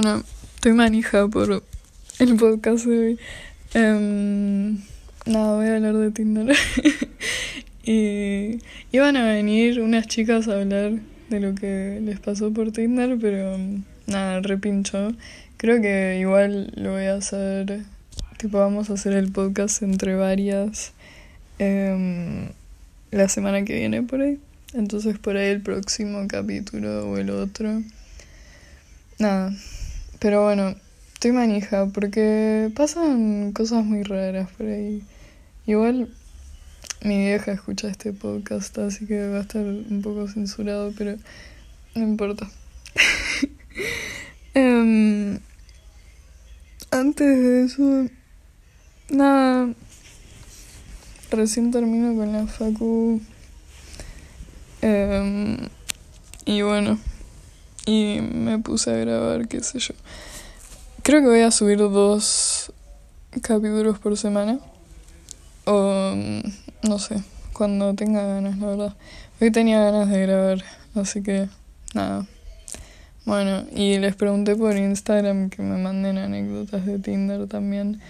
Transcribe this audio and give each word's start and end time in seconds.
bueno, 0.00 0.22
estoy 0.54 0.74
manija 0.74 1.26
por 1.26 1.64
el 2.20 2.36
podcast 2.36 2.84
de 2.86 2.98
hoy. 2.98 3.18
Em, 3.74 4.78
nada, 5.26 5.56
voy 5.56 5.66
a 5.66 5.74
hablar 5.74 5.94
de 5.94 6.12
Tinder. 6.12 6.56
y 7.82 8.60
iban 8.92 9.16
a 9.16 9.24
venir 9.24 9.80
unas 9.80 10.06
chicas 10.06 10.46
a 10.46 10.60
hablar 10.60 10.92
de 11.30 11.40
lo 11.40 11.56
que 11.56 12.00
les 12.00 12.20
pasó 12.20 12.52
por 12.52 12.70
Tinder, 12.70 13.18
pero 13.20 13.58
nada, 14.06 14.40
repincho. 14.40 15.14
Creo 15.56 15.82
que 15.82 16.18
igual 16.20 16.72
lo 16.76 16.92
voy 16.92 17.06
a 17.06 17.16
hacer, 17.16 17.80
tipo 18.36 18.58
vamos 18.58 18.90
a 18.90 18.92
hacer 18.92 19.14
el 19.14 19.32
podcast 19.32 19.82
entre 19.82 20.14
varias 20.14 20.92
em, 21.58 22.50
la 23.10 23.28
semana 23.28 23.64
que 23.64 23.74
viene 23.74 24.04
por 24.04 24.20
ahí. 24.20 24.38
Entonces 24.74 25.18
por 25.18 25.36
ahí 25.36 25.48
el 25.48 25.60
próximo 25.60 26.28
capítulo 26.28 27.10
o 27.10 27.18
el 27.18 27.30
otro. 27.30 27.82
Nada. 29.18 29.52
Pero 30.18 30.44
bueno, 30.44 30.74
estoy 31.14 31.32
manija 31.32 31.86
porque 31.86 32.70
pasan 32.74 33.52
cosas 33.52 33.84
muy 33.84 34.02
raras 34.02 34.50
por 34.52 34.66
ahí. 34.66 35.02
Igual 35.66 36.08
mi 37.02 37.18
vieja 37.18 37.52
escucha 37.52 37.88
este 37.88 38.12
podcast, 38.12 38.76
así 38.78 39.06
que 39.06 39.28
va 39.28 39.38
a 39.38 39.42
estar 39.42 39.64
un 39.64 40.02
poco 40.02 40.28
censurado, 40.28 40.92
pero 40.96 41.16
no 41.94 42.02
importa. 42.02 42.48
um, 44.54 45.38
antes 46.90 47.38
de 47.38 47.64
eso, 47.64 48.06
nada. 49.10 49.72
Recién 51.30 51.70
termino 51.70 52.14
con 52.14 52.32
la 52.32 52.46
facu 52.46 53.20
Em, 54.80 55.56
y 56.44 56.62
bueno, 56.62 56.98
y 57.88 58.20
me 58.20 58.58
puse 58.58 58.90
a 58.90 58.96
grabar, 58.96 59.48
qué 59.48 59.62
sé 59.62 59.78
yo. 59.78 59.94
Creo 61.02 61.22
que 61.22 61.28
voy 61.28 61.40
a 61.40 61.50
subir 61.50 61.78
dos 61.78 62.70
capítulos 63.40 63.98
por 63.98 64.14
semana. 64.18 64.58
O 65.64 66.14
no 66.82 66.98
sé, 66.98 67.22
cuando 67.54 67.94
tenga 67.94 68.26
ganas, 68.26 68.58
la 68.58 68.66
verdad. 68.66 68.96
Hoy 69.40 69.50
tenía 69.50 69.80
ganas 69.80 70.10
de 70.10 70.20
grabar, 70.20 70.62
así 70.96 71.22
que 71.22 71.48
nada. 71.94 72.26
Bueno, 73.24 73.64
y 73.74 73.96
les 73.96 74.14
pregunté 74.16 74.54
por 74.54 74.76
Instagram 74.76 75.48
que 75.48 75.62
me 75.62 75.78
manden 75.78 76.18
anécdotas 76.18 76.84
de 76.84 76.98
Tinder 76.98 77.48
también. 77.48 78.02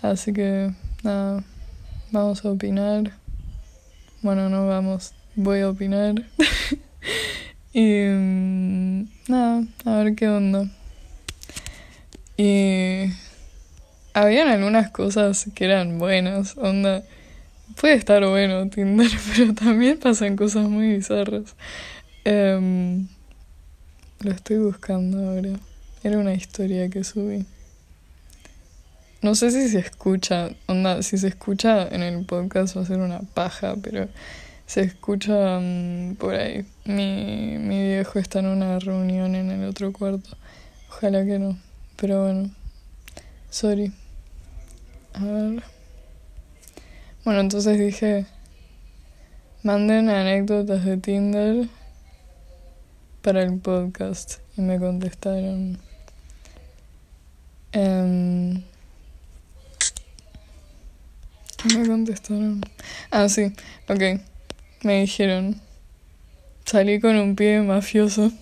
Así 0.00 0.32
que 0.32 0.72
nada, 1.02 1.44
vamos 2.10 2.42
a 2.42 2.50
opinar. 2.50 3.12
Bueno, 4.22 4.48
no 4.48 4.66
vamos, 4.66 5.12
voy 5.34 5.60
a 5.60 5.68
opinar. 5.68 6.24
y 7.78 8.06
nada, 9.28 9.62
a 9.84 9.96
ver 9.98 10.14
qué 10.14 10.30
onda. 10.30 10.66
Y 12.38 13.12
habían 14.14 14.48
algunas 14.48 14.90
cosas 14.90 15.50
que 15.54 15.66
eran 15.66 15.98
buenas, 15.98 16.56
onda. 16.56 17.02
Puede 17.78 17.92
estar 17.92 18.26
bueno 18.26 18.66
Tinder, 18.70 19.10
pero 19.36 19.52
también 19.52 19.98
pasan 19.98 20.36
cosas 20.36 20.70
muy 20.70 20.94
bizarras. 20.94 21.54
Em, 22.24 23.08
lo 24.20 24.30
estoy 24.30 24.56
buscando 24.56 25.18
ahora. 25.18 25.60
Era 26.02 26.16
una 26.16 26.32
historia 26.32 26.88
que 26.88 27.04
subí. 27.04 27.44
No 29.20 29.34
sé 29.34 29.50
si 29.50 29.68
se 29.68 29.80
escucha, 29.80 30.48
onda, 30.64 31.02
si 31.02 31.18
se 31.18 31.28
escucha 31.28 31.86
en 31.88 32.02
el 32.02 32.24
podcast 32.24 32.74
va 32.74 32.80
a 32.80 32.86
ser 32.86 33.00
una 33.00 33.20
paja, 33.20 33.74
pero 33.82 34.08
se 34.66 34.80
escucha 34.82 35.60
mm, 35.60 36.16
por 36.16 36.34
ahí. 36.34 36.66
Mi, 36.84 37.56
mi 37.58 37.82
viejo 37.82 38.18
está 38.18 38.40
en 38.40 38.46
una 38.46 38.78
reunión 38.78 39.34
en 39.34 39.50
el 39.50 39.64
otro 39.68 39.92
cuarto. 39.92 40.36
Ojalá 40.90 41.24
que 41.24 41.38
no. 41.38 41.56
Pero 41.96 42.24
bueno. 42.24 42.50
Sorry. 43.50 43.92
A 45.14 45.24
ver. 45.24 45.62
Bueno, 47.24 47.40
entonces 47.40 47.78
dije. 47.78 48.26
Manden 49.62 50.10
anécdotas 50.10 50.84
de 50.84 50.96
Tinder 50.96 51.68
para 53.22 53.42
el 53.42 53.58
podcast. 53.58 54.38
Y 54.56 54.62
me 54.62 54.78
contestaron. 54.78 55.78
Eh, 57.72 58.62
me 61.74 61.86
contestaron? 61.86 62.60
Ah, 63.10 63.28
sí, 63.28 63.52
ok 63.88 64.20
me 64.82 65.00
dijeron, 65.00 65.60
salí 66.64 67.00
con 67.00 67.16
un 67.16 67.36
pie 67.36 67.60
mafioso. 67.62 68.32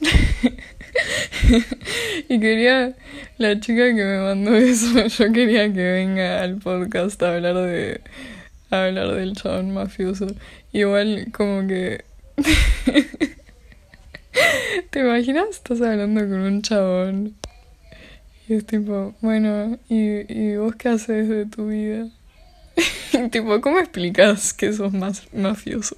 y 2.29 2.41
quería, 2.41 2.95
la 3.39 3.61
chica 3.61 3.87
que 3.95 4.05
me 4.05 4.19
mandó 4.19 4.55
eso, 4.57 5.07
yo 5.07 5.33
quería 5.33 5.73
que 5.73 5.93
venga 5.93 6.43
al 6.43 6.57
podcast 6.57 7.23
a 7.23 7.35
hablar 7.35 7.57
de, 7.57 8.01
a 8.71 8.85
hablar 8.85 9.15
del 9.15 9.35
chabón 9.35 9.73
mafioso. 9.73 10.27
Igual 10.73 11.29
como 11.33 11.67
que... 11.69 12.05
¿Te 14.91 15.01
imaginas? 15.01 15.51
Estás 15.51 15.81
hablando 15.81 16.21
con 16.23 16.41
un 16.41 16.63
chabón. 16.63 17.35
Y 18.49 18.55
es 18.55 18.67
tipo, 18.67 19.15
bueno, 19.21 19.79
¿y, 19.89 20.33
y 20.33 20.57
vos 20.57 20.75
qué 20.77 20.89
haces 20.89 21.29
de 21.29 21.47
tu 21.47 21.69
vida? 21.69 22.09
tipo, 23.31 23.61
¿cómo 23.61 23.79
explicas 23.79 24.53
que 24.53 24.73
sos 24.73 24.93
más 24.93 25.33
mafioso? 25.33 25.95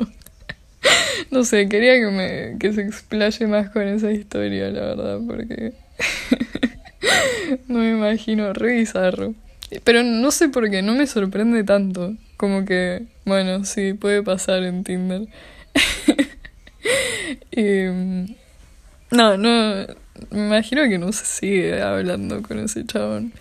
no 1.31 1.45
sé, 1.45 1.69
quería 1.69 1.95
que 1.95 2.07
me 2.07 2.59
que 2.59 2.73
se 2.73 2.83
explaye 2.83 3.47
más 3.47 3.71
con 3.71 3.83
esa 3.83 4.13
historia, 4.13 4.71
la 4.71 4.81
verdad, 4.81 5.21
porque 5.27 5.73
no 7.69 7.79
me 7.81 7.91
imagino, 7.91 8.53
re 8.53 8.77
bizarro. 8.77 9.35
Pero 9.85 10.03
no 10.03 10.31
sé 10.31 10.49
por 10.49 10.71
qué, 10.71 10.83
no 10.83 10.95
me 10.95 11.07
sorprende 11.07 11.65
tanto. 11.65 12.15
Como 12.37 12.65
que, 12.65 13.07
bueno, 13.25 13.65
sí, 13.65 13.95
puede 13.95 14.23
pasar 14.23 14.63
en 14.63 14.85
Tinder. 14.85 15.23
y, 17.51 17.85
no, 19.11 19.37
no, 19.37 19.87
me 20.31 20.47
imagino 20.47 20.83
que 20.89 20.99
no 20.99 21.13
se 21.13 21.25
sigue 21.25 21.83
hablando 21.83 22.43
con 22.43 22.59
ese 22.59 22.85
chabón. 22.85 23.33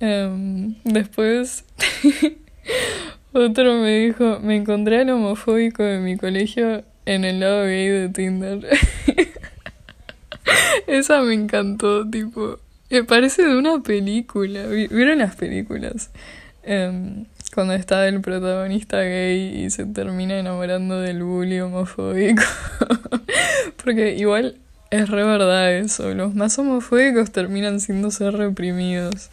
Em, 0.00 0.74
después, 0.84 1.64
otro 3.32 3.74
me 3.74 3.98
dijo, 3.98 4.38
me 4.40 4.56
encontré 4.56 5.00
al 5.00 5.10
homofóbico 5.10 5.82
de 5.82 5.98
mi 5.98 6.16
colegio 6.16 6.84
en 7.06 7.24
el 7.24 7.40
lado 7.40 7.64
gay 7.64 7.88
de 7.88 8.08
Tinder. 8.08 8.66
Esa 10.86 11.22
me 11.22 11.34
encantó, 11.34 12.08
tipo. 12.08 12.58
Me 12.90 13.04
parece 13.04 13.42
de 13.42 13.56
una 13.56 13.82
película. 13.82 14.66
¿Vieron 14.66 15.18
las 15.18 15.36
películas? 15.36 16.10
Em, 16.62 17.24
cuando 17.54 17.74
está 17.74 18.06
el 18.06 18.20
protagonista 18.20 19.00
gay 19.00 19.64
y 19.64 19.70
se 19.70 19.86
termina 19.86 20.38
enamorando 20.38 21.00
del 21.00 21.22
bully 21.22 21.60
homofóbico. 21.60 22.42
Porque 23.84 24.14
igual 24.16 24.56
es 24.90 25.08
re 25.08 25.24
verdad 25.24 25.72
eso. 25.72 26.12
Los 26.14 26.34
más 26.34 26.58
homofóbicos 26.58 27.32
terminan 27.32 27.80
siendo 27.80 28.10
ser 28.10 28.34
reprimidos. 28.34 29.30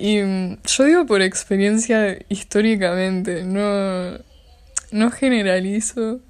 Y 0.00 0.22
mm, 0.22 0.58
yo 0.64 0.84
digo 0.84 1.06
por 1.06 1.22
experiencia 1.22 2.18
históricamente, 2.28 3.44
no, 3.44 4.18
no 4.90 5.10
generalizo 5.10 6.20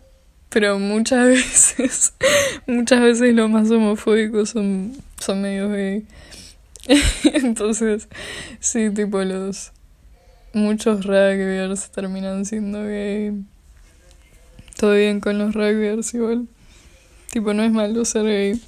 pero 0.51 0.79
muchas 0.79 1.27
veces, 1.29 2.13
muchas 2.67 3.01
veces 3.01 3.35
los 3.35 3.49
más 3.49 3.71
homofóbicos 3.71 4.51
son, 4.51 4.93
son 5.19 5.41
medio 5.41 5.71
gay. 5.71 6.05
Entonces, 7.25 8.09
sí, 8.59 8.91
tipo 8.91 9.23
los 9.23 9.73
muchos 10.53 11.07
rugbyers 11.07 11.91
terminan 11.91 12.45
siendo 12.45 12.85
gay. 12.85 13.45
Todo 14.77 14.95
bien 14.95 15.21
con 15.21 15.39
los 15.39 15.55
rugbyers 15.55 16.13
igual. 16.15 16.49
Tipo, 17.31 17.55
no 17.55 17.63
es 17.63 17.71
malo 17.71 18.05
ser 18.05 18.25
gay. 18.25 18.61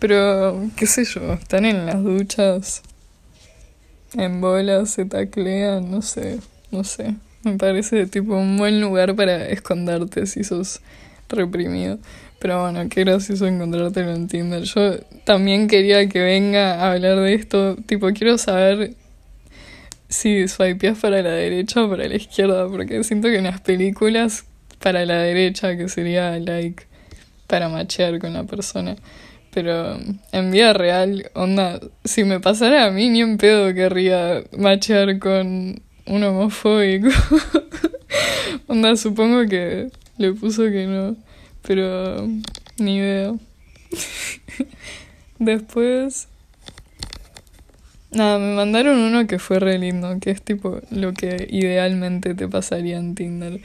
Pero, 0.00 0.68
qué 0.76 0.86
sé 0.86 1.04
yo, 1.04 1.34
están 1.34 1.64
en 1.64 1.86
las 1.86 2.02
duchas, 2.02 2.82
en 4.14 4.40
bolas, 4.40 4.90
se 4.90 5.04
taclean, 5.04 5.90
no 5.90 6.02
sé, 6.02 6.38
no 6.70 6.84
sé. 6.84 7.14
Me 7.42 7.56
parece 7.56 8.06
tipo 8.06 8.36
un 8.36 8.58
buen 8.58 8.80
lugar 8.80 9.16
para 9.16 9.48
esconderte 9.48 10.26
si 10.26 10.44
sos 10.44 10.80
reprimido. 11.28 11.98
Pero 12.38 12.62
bueno, 12.62 12.88
qué 12.88 13.04
gracioso 13.04 13.46
encontrártelo 13.46 14.12
en 14.12 14.26
Tinder. 14.26 14.62
Yo 14.62 14.98
también 15.24 15.68
quería 15.68 16.08
que 16.08 16.20
venga 16.20 16.74
a 16.76 16.92
hablar 16.92 17.18
de 17.18 17.34
esto. 17.34 17.76
Tipo, 17.86 18.08
quiero 18.12 18.38
saber 18.38 18.94
si 20.08 20.48
swipeas 20.48 20.98
para 20.98 21.22
la 21.22 21.32
derecha 21.32 21.84
o 21.84 21.90
para 21.90 22.08
la 22.08 22.16
izquierda. 22.16 22.66
Porque 22.68 23.04
siento 23.04 23.28
que 23.28 23.36
en 23.36 23.44
las 23.44 23.60
películas, 23.60 24.44
para 24.80 25.04
la 25.04 25.18
derecha, 25.18 25.76
que 25.76 25.88
sería 25.88 26.38
like 26.38 26.84
para 27.46 27.68
machear 27.68 28.18
con 28.18 28.32
la 28.32 28.44
persona. 28.44 28.96
Pero 29.52 29.98
en 30.32 30.50
vida 30.50 30.72
real, 30.72 31.30
onda, 31.34 31.80
si 32.04 32.24
me 32.24 32.40
pasara 32.40 32.86
a 32.86 32.90
mí, 32.90 33.08
ni 33.08 33.20
en 33.20 33.36
pedo 33.36 33.74
querría 33.74 34.44
machear 34.56 35.18
con 35.18 35.82
un 36.06 36.22
homofóbico. 36.22 37.08
onda, 38.68 38.96
supongo 38.96 39.48
que 39.48 39.90
le 40.18 40.32
puso 40.32 40.64
que 40.64 40.86
no, 40.86 41.16
pero 41.62 42.28
ni 42.78 42.96
idea. 42.96 43.34
Después, 45.38 46.28
Nada, 48.12 48.40
me 48.40 48.54
mandaron 48.56 48.98
uno 48.98 49.28
que 49.28 49.38
fue 49.38 49.60
re 49.60 49.78
lindo, 49.78 50.18
que 50.20 50.32
es 50.32 50.42
tipo 50.42 50.80
lo 50.90 51.12
que 51.12 51.46
idealmente 51.48 52.34
te 52.34 52.48
pasaría 52.48 52.98
en 52.98 53.14
Tinder. 53.14 53.60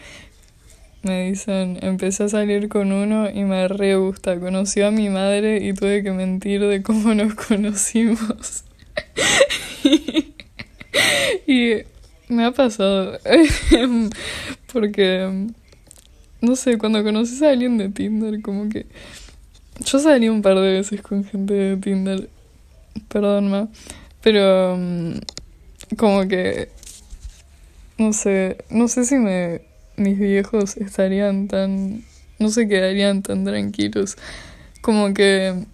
Me 1.05 1.29
dicen, 1.29 1.77
empecé 1.83 2.23
a 2.23 2.29
salir 2.29 2.67
con 2.67 2.91
uno 2.91 3.29
y 3.29 3.43
me 3.43 3.67
re 3.67 3.95
gusta. 3.95 4.39
Conoció 4.39 4.87
a 4.87 4.91
mi 4.91 5.09
madre 5.09 5.63
y 5.63 5.71
tuve 5.71 6.01
que 6.01 6.11
mentir 6.11 6.61
de 6.65 6.81
cómo 6.81 7.13
nos 7.13 7.35
conocimos. 7.47 8.63
y 11.45 11.73
me 12.27 12.45
ha 12.45 12.51
pasado. 12.51 13.19
Porque, 14.73 15.47
no 16.41 16.55
sé, 16.55 16.79
cuando 16.79 17.03
conoces 17.03 17.39
a 17.43 17.51
alguien 17.51 17.77
de 17.77 17.89
Tinder, 17.89 18.41
como 18.41 18.67
que... 18.69 18.87
Yo 19.85 19.99
salí 19.99 20.27
un 20.27 20.41
par 20.41 20.55
de 20.55 20.73
veces 20.73 21.03
con 21.03 21.23
gente 21.23 21.53
de 21.53 21.77
Tinder. 21.77 22.29
Perdón, 23.09 23.51
ma. 23.51 23.67
Pero, 24.23 24.75
mm, 24.75 25.19
como 25.97 26.27
que... 26.27 26.69
No 27.99 28.11
sé, 28.11 28.57
no 28.71 28.87
sé 28.87 29.05
si 29.05 29.17
me 29.17 29.74
mis 29.97 30.17
viejos 30.17 30.77
estarían 30.77 31.47
tan, 31.47 32.03
no 32.39 32.49
se 32.49 32.67
quedarían 32.67 33.21
tan 33.21 33.45
tranquilos. 33.45 34.17
Como 34.81 35.13
que 35.13 35.65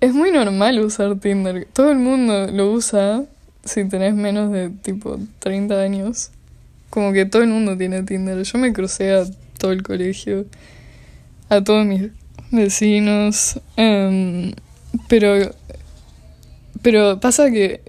es 0.00 0.14
muy 0.14 0.32
normal 0.32 0.80
usar 0.80 1.16
Tinder. 1.20 1.66
Todo 1.72 1.92
el 1.92 1.98
mundo 1.98 2.48
lo 2.48 2.72
usa 2.72 3.24
si 3.64 3.84
tenés 3.88 4.14
menos 4.14 4.50
de 4.52 4.70
tipo 4.70 5.18
30 5.38 5.80
años. 5.80 6.30
Como 6.90 7.12
que 7.12 7.24
todo 7.24 7.42
el 7.42 7.48
mundo 7.48 7.76
tiene 7.78 8.02
Tinder. 8.02 8.42
Yo 8.42 8.58
me 8.58 8.72
crucé 8.72 9.14
a 9.14 9.24
todo 9.58 9.70
el 9.70 9.84
colegio, 9.84 10.44
a 11.48 11.62
todos 11.62 11.86
mis 11.86 12.10
vecinos. 12.50 13.60
Em, 13.76 14.52
pero, 15.08 15.54
pero 16.82 17.20
pasa 17.20 17.50
que 17.50 17.80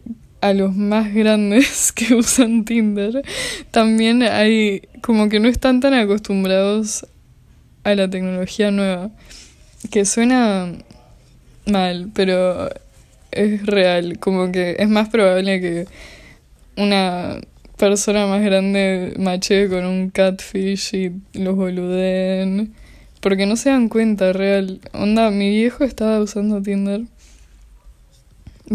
a 0.44 0.54
los 0.54 0.76
más 0.76 1.14
grandes 1.14 1.92
que 1.96 2.14
usan 2.16 2.66
Tinder, 2.66 3.24
también 3.72 4.24
hay 4.24 4.82
como 5.02 5.30
que 5.30 5.40
no 5.40 5.48
están 5.48 5.80
tan 5.80 5.94
acostumbrados 5.94 7.08
a 7.86 7.96
la 7.96 8.10
tecnología 8.10 8.70
nueva. 8.70 9.10
Que 9.90 10.04
suena 10.04 10.72
mal, 11.66 12.10
pero 12.14 12.70
es 13.32 13.66
real. 13.66 14.20
Como 14.20 14.52
que 14.52 14.76
es 14.80 14.90
más 14.90 15.08
probable 15.10 15.62
que 15.62 15.86
una 16.76 17.40
persona 17.78 18.28
más 18.28 18.44
grande 18.44 19.14
mache 19.18 19.70
con 19.70 19.86
un 19.86 20.10
catfish 20.10 20.94
y 20.94 21.12
los 21.40 21.56
boluden. 21.56 22.74
Porque 23.22 23.46
no 23.46 23.56
se 23.56 23.70
dan 23.70 23.88
cuenta, 23.88 24.34
real. 24.34 24.82
Onda, 24.92 25.32
mi 25.32 25.50
viejo 25.50 25.86
estaba 25.86 26.20
usando 26.20 26.62
Tinder 26.62 27.04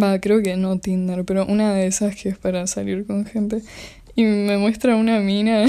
Va, 0.01 0.21
creo 0.21 0.43
que 0.43 0.57
no 0.57 0.79
Tinder, 0.79 1.25
pero 1.25 1.47
una 1.47 1.75
de 1.75 1.87
esas 1.87 2.15
que 2.15 2.29
es 2.29 2.39
para 2.39 2.67
salir 2.67 3.07
con 3.07 3.25
gente. 3.25 3.63
Y 4.15 4.25
me 4.25 4.59
muestra 4.59 4.97
una 4.97 5.21
mina. 5.21 5.67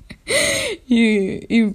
y, 0.88 1.54
y 1.54 1.74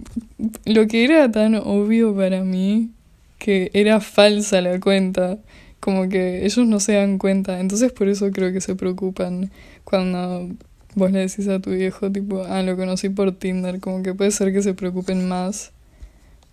lo 0.65 0.87
que 0.87 1.05
era 1.05 1.31
tan 1.31 1.55
obvio 1.55 2.15
para 2.15 2.43
mí, 2.43 2.91
que 3.39 3.71
era 3.73 3.99
falsa 3.99 4.61
la 4.61 4.79
cuenta. 4.79 5.37
Como 5.79 6.09
que 6.09 6.45
ellos 6.45 6.67
no 6.67 6.79
se 6.79 6.93
dan 6.93 7.17
cuenta. 7.17 7.59
Entonces 7.59 7.91
por 7.91 8.07
eso 8.07 8.31
creo 8.31 8.53
que 8.53 8.61
se 8.61 8.75
preocupan 8.75 9.51
cuando 9.83 10.49
vos 10.95 11.11
le 11.11 11.19
decís 11.19 11.47
a 11.47 11.59
tu 11.59 11.71
viejo, 11.71 12.11
tipo, 12.11 12.43
ah, 12.43 12.61
lo 12.61 12.77
conocí 12.77 13.09
por 13.09 13.31
Tinder. 13.31 13.79
Como 13.79 14.03
que 14.03 14.13
puede 14.13 14.31
ser 14.31 14.53
que 14.53 14.61
se 14.61 14.73
preocupen 14.73 15.27
más. 15.27 15.71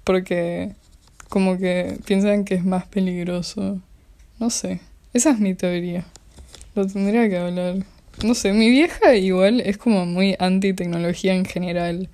Porque 0.04 0.72
como 1.28 1.58
que 1.58 1.98
piensan 2.06 2.44
que 2.44 2.54
es 2.54 2.64
más 2.64 2.86
peligroso. 2.86 3.81
No 4.38 4.50
sé. 4.50 4.81
Esa 5.12 5.31
es 5.31 5.38
mi 5.38 5.55
teoría. 5.55 6.05
Lo 6.75 6.87
tendría 6.87 7.28
que 7.28 7.38
hablar. 7.38 7.76
No 8.22 8.34
sé, 8.34 8.52
mi 8.52 8.69
vieja 8.69 9.14
igual 9.14 9.60
es 9.60 9.78
como 9.78 10.05
muy 10.06 10.37
anti 10.38 10.72
tecnología 10.72 11.34
en 11.34 11.44
general. 11.44 12.08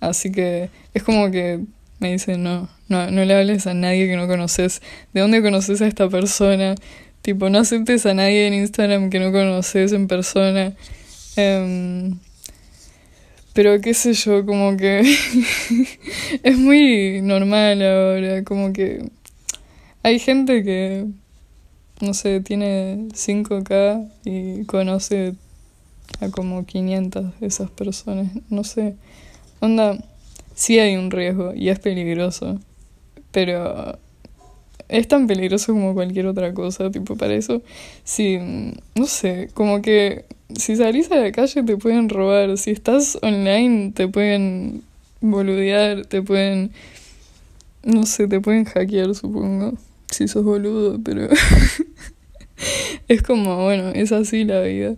Así 0.00 0.32
que 0.32 0.70
es 0.94 1.02
como 1.02 1.30
que 1.30 1.60
me 2.00 2.12
dice, 2.12 2.38
no, 2.38 2.68
no, 2.88 3.10
no 3.10 3.24
le 3.24 3.34
hables 3.34 3.66
a 3.66 3.74
nadie 3.74 4.08
que 4.08 4.16
no 4.16 4.26
conoces. 4.26 4.80
¿De 5.12 5.20
dónde 5.20 5.42
conoces 5.42 5.80
a 5.82 5.86
esta 5.86 6.08
persona? 6.08 6.74
Tipo, 7.22 7.50
no 7.50 7.58
aceptes 7.58 8.06
a 8.06 8.14
nadie 8.14 8.46
en 8.46 8.54
Instagram 8.54 9.10
que 9.10 9.20
no 9.20 9.30
conoces 9.30 9.92
en 9.92 10.08
persona. 10.08 10.72
Em, 11.36 12.18
pero 13.52 13.80
qué 13.80 13.92
sé 13.94 14.14
yo, 14.14 14.46
como 14.46 14.76
que 14.76 15.00
es 16.42 16.58
muy 16.58 17.20
normal 17.22 17.82
ahora, 17.82 18.42
como 18.44 18.72
que 18.72 19.10
hay 20.02 20.18
gente 20.18 20.62
que 20.64 21.06
no 22.00 22.14
sé, 22.14 22.40
tiene 22.40 23.08
5K 23.12 24.08
y 24.24 24.64
conoce 24.64 25.34
a 26.20 26.30
como 26.30 26.64
500 26.64 27.38
de 27.40 27.46
esas 27.46 27.70
personas. 27.70 28.28
No 28.48 28.64
sé, 28.64 28.96
onda, 29.60 29.98
sí 30.54 30.78
hay 30.78 30.96
un 30.96 31.10
riesgo 31.10 31.54
y 31.54 31.68
es 31.68 31.78
peligroso, 31.78 32.58
pero 33.32 33.98
es 34.88 35.08
tan 35.08 35.26
peligroso 35.26 35.72
como 35.72 35.94
cualquier 35.94 36.26
otra 36.26 36.52
cosa, 36.52 36.90
tipo, 36.90 37.16
para 37.16 37.34
eso, 37.34 37.62
si, 38.02 38.38
no 38.94 39.06
sé, 39.06 39.50
como 39.54 39.82
que 39.82 40.24
si 40.56 40.76
salís 40.76 41.10
a 41.12 41.16
la 41.16 41.30
calle 41.30 41.62
te 41.62 41.76
pueden 41.76 42.08
robar, 42.08 42.58
si 42.58 42.72
estás 42.72 43.18
online 43.22 43.92
te 43.92 44.08
pueden 44.08 44.82
boludear, 45.20 46.06
te 46.06 46.22
pueden, 46.22 46.72
no 47.84 48.04
sé, 48.06 48.26
te 48.26 48.40
pueden 48.40 48.64
hackear, 48.64 49.14
supongo 49.14 49.74
si 50.10 50.28
sos 50.28 50.44
boludo, 50.44 51.00
pero 51.02 51.28
es 53.08 53.22
como, 53.22 53.64
bueno, 53.64 53.90
es 53.90 54.12
así 54.12 54.44
la 54.44 54.60
vida. 54.62 54.94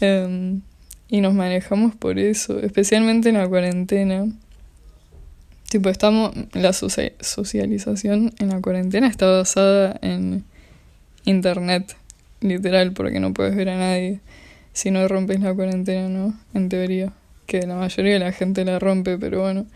Em, 0.00 0.60
y 1.08 1.20
nos 1.20 1.34
manejamos 1.34 1.94
por 1.94 2.18
eso, 2.18 2.60
especialmente 2.60 3.28
en 3.28 3.38
la 3.38 3.48
cuarentena. 3.48 4.26
Tipo, 5.68 5.88
estamos, 5.88 6.32
la 6.52 6.72
socialización 6.72 8.32
en 8.38 8.48
la 8.48 8.60
cuarentena 8.60 9.08
está 9.08 9.26
basada 9.26 9.98
en 10.02 10.44
internet, 11.24 11.96
literal, 12.40 12.92
porque 12.92 13.18
no 13.18 13.34
puedes 13.34 13.56
ver 13.56 13.70
a 13.70 13.78
nadie 13.78 14.20
si 14.72 14.90
no 14.90 15.06
rompes 15.08 15.40
la 15.40 15.54
cuarentena, 15.54 16.08
¿no? 16.08 16.34
En 16.52 16.68
teoría, 16.68 17.12
que 17.46 17.62
la 17.66 17.76
mayoría 17.76 18.14
de 18.14 18.18
la 18.18 18.32
gente 18.32 18.64
la 18.64 18.78
rompe, 18.78 19.18
pero 19.18 19.40
bueno. 19.40 19.66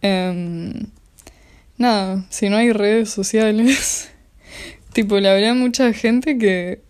Eh, 0.00 0.84
nada, 1.82 2.24
si 2.30 2.48
no 2.48 2.56
hay 2.56 2.72
redes 2.72 3.10
sociales, 3.10 4.10
tipo, 4.92 5.18
le 5.18 5.28
habrá 5.28 5.52
mucha 5.52 5.92
gente 5.92 6.38
que 6.38 6.80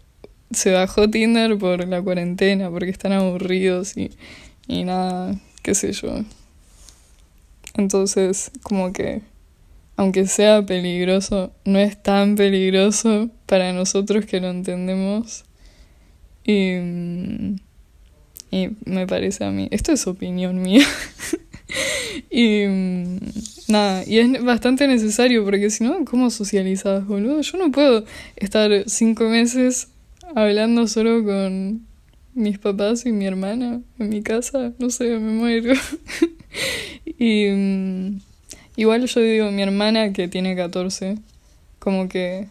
se 0.53 0.71
bajó 0.71 1.09
Tinder 1.11 1.59
por 1.59 1.89
la 1.89 2.01
cuarentena, 2.03 2.71
porque 2.71 2.91
están 2.91 3.13
aburridos 3.13 3.97
y, 3.97 4.11
y 4.69 4.85
nada, 4.85 5.35
qué 5.63 5.75
sé 5.75 5.93
yo. 5.93 6.23
Entonces, 7.75 8.51
como 8.63 8.93
que, 8.93 9.23
aunque 9.97 10.27
sea 10.27 10.65
peligroso, 10.65 11.53
no 11.65 11.79
es 11.79 12.01
tan 12.01 12.37
peligroso 12.37 13.31
para 13.47 13.73
nosotros 13.73 14.27
que 14.27 14.41
lo 14.41 14.51
entendemos. 14.51 15.45
Y, 16.45 16.75
y 18.51 18.77
me 18.85 19.07
parece 19.07 19.45
a 19.45 19.51
mí, 19.51 19.69
esto 19.71 19.93
es 19.93 20.07
opinión 20.07 20.61
mía. 20.61 20.87
y 22.31 22.65
nada, 23.69 24.05
y 24.07 24.19
es 24.19 24.45
bastante 24.45 24.87
necesario 24.87 25.45
porque 25.45 25.71
si 25.71 25.85
no, 25.85 26.05
¿cómo 26.05 26.31
socializas, 26.31 27.07
boludo? 27.07 27.41
Yo 27.41 27.59
no 27.59 27.71
puedo 27.71 28.05
estar 28.37 28.71
cinco 28.87 29.25
meses 29.25 29.89
hablando 30.35 30.87
solo 30.87 31.25
con 31.25 31.87
mis 32.35 32.59
papás 32.59 33.05
y 33.07 33.13
mi 33.13 33.27
hermana 33.27 33.81
en 33.99 34.09
mi 34.09 34.23
casa, 34.23 34.73
no 34.79 34.91
sé, 34.91 35.19
me 35.19 35.33
muero. 35.33 35.75
y 37.19 37.49
mm, 37.49 38.21
igual 38.77 39.07
yo 39.07 39.21
digo, 39.21 39.51
mi 39.51 39.63
hermana 39.63 40.13
que 40.13 40.29
tiene 40.29 40.57
14, 40.57 41.19
como 41.79 42.09
que 42.09 42.49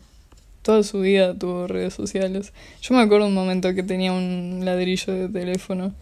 toda 0.61 0.83
su 0.83 1.01
vida 1.01 1.37
tuvo 1.37 1.67
redes 1.67 1.93
sociales. 1.93 2.53
Yo 2.81 2.95
me 2.95 3.01
acuerdo 3.01 3.27
un 3.27 3.33
momento 3.33 3.73
que 3.73 3.83
tenía 3.83 4.11
un 4.13 4.61
ladrillo 4.63 5.13
de 5.13 5.29
teléfono 5.29 5.93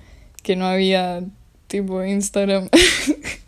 que 0.43 0.55
no 0.55 0.65
había 0.65 1.23
tipo 1.69 2.03
Instagram. 2.03 2.67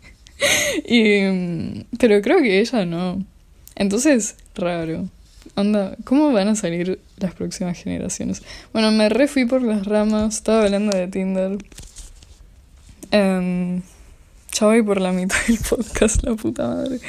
y, 0.86 1.84
pero 1.98 2.22
creo 2.22 2.38
que 2.38 2.60
ella 2.60 2.86
no. 2.86 3.22
Entonces, 3.74 4.36
raro. 4.54 5.08
Onda, 5.54 5.96
¿cómo 6.04 6.32
van 6.32 6.48
a 6.48 6.54
salir 6.54 6.98
las 7.18 7.34
próximas 7.34 7.76
generaciones? 7.76 8.42
Bueno, 8.72 8.90
me 8.90 9.10
refui 9.10 9.44
por 9.44 9.60
las 9.60 9.84
ramas, 9.84 10.36
estaba 10.36 10.64
hablando 10.64 10.96
de 10.96 11.08
Tinder. 11.08 11.58
Um, 13.12 13.82
ya 14.52 14.66
voy 14.66 14.82
por 14.82 15.00
la 15.00 15.12
mitad 15.12 15.36
del 15.46 15.58
podcast, 15.58 16.22
la 16.22 16.34
puta 16.34 16.68
madre. 16.68 17.00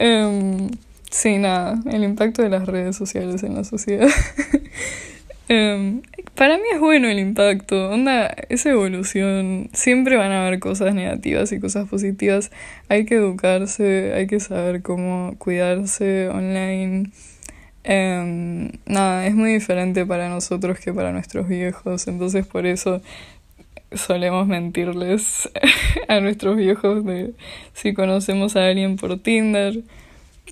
Um, 0.00 0.70
sí, 1.10 1.38
nada, 1.38 1.80
el 1.90 2.02
impacto 2.02 2.42
de 2.42 2.48
las 2.48 2.66
redes 2.66 2.96
sociales 2.96 3.42
en 3.44 3.54
la 3.54 3.62
sociedad. 3.62 4.08
um, 5.50 6.02
para 6.34 6.56
mí 6.56 6.64
es 6.72 6.80
bueno 6.80 7.08
el 7.08 7.18
impacto, 7.18 7.90
onda, 7.90 8.26
esa 8.48 8.70
evolución. 8.70 9.68
Siempre 9.72 10.16
van 10.16 10.32
a 10.32 10.46
haber 10.46 10.58
cosas 10.58 10.94
negativas 10.94 11.52
y 11.52 11.60
cosas 11.60 11.88
positivas. 11.88 12.50
Hay 12.88 13.04
que 13.06 13.16
educarse, 13.16 14.12
hay 14.14 14.26
que 14.26 14.40
saber 14.40 14.82
cómo 14.82 15.36
cuidarse 15.38 16.28
online. 16.28 17.10
Em, 17.84 18.72
nada, 18.86 19.26
es 19.26 19.34
muy 19.34 19.52
diferente 19.52 20.06
para 20.06 20.28
nosotros 20.30 20.80
que 20.80 20.92
para 20.92 21.12
nuestros 21.12 21.48
viejos, 21.48 22.08
entonces 22.08 22.46
por 22.46 22.64
eso 22.64 23.02
solemos 23.92 24.46
mentirles 24.46 25.50
a 26.08 26.20
nuestros 26.20 26.56
viejos 26.56 27.04
de 27.04 27.34
si 27.74 27.92
conocemos 27.94 28.56
a 28.56 28.66
alguien 28.66 28.96
por 28.96 29.18
Tinder, 29.18 29.82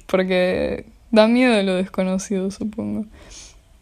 porque 0.06 0.84
da 1.10 1.26
miedo 1.26 1.62
lo 1.62 1.76
desconocido, 1.76 2.50
supongo. 2.50 3.06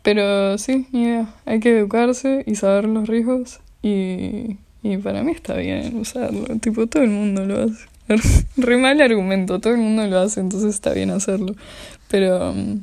Pero 0.02 0.56
sí, 0.58 0.86
ni 0.92 1.02
idea, 1.02 1.34
hay 1.44 1.60
que 1.60 1.78
educarse 1.78 2.42
y 2.46 2.54
saber 2.54 2.86
los 2.86 3.06
riesgos 3.08 3.60
y, 3.82 4.56
y 4.82 4.96
para 4.96 5.22
mí 5.22 5.32
está 5.32 5.54
bien 5.54 5.96
usarlo, 5.98 6.46
tipo 6.56 6.86
todo 6.86 7.02
el 7.02 7.10
mundo 7.10 7.44
lo 7.44 7.64
hace. 7.64 7.86
Re 8.56 8.76
mal 8.78 9.00
argumento, 9.00 9.60
todo 9.60 9.74
el 9.74 9.80
mundo 9.80 10.06
lo 10.06 10.18
hace, 10.18 10.40
entonces 10.40 10.74
está 10.74 10.92
bien 10.92 11.10
hacerlo. 11.10 11.54
Pero 12.08 12.54
mm, 12.54 12.80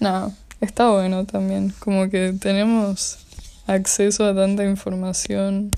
nada, 0.00 0.32
está 0.60 0.90
bueno 0.90 1.24
también, 1.26 1.72
como 1.78 2.08
que 2.08 2.34
tenemos 2.40 3.18
acceso 3.66 4.24
a 4.24 4.34
tanta 4.34 4.64
información 4.64 5.70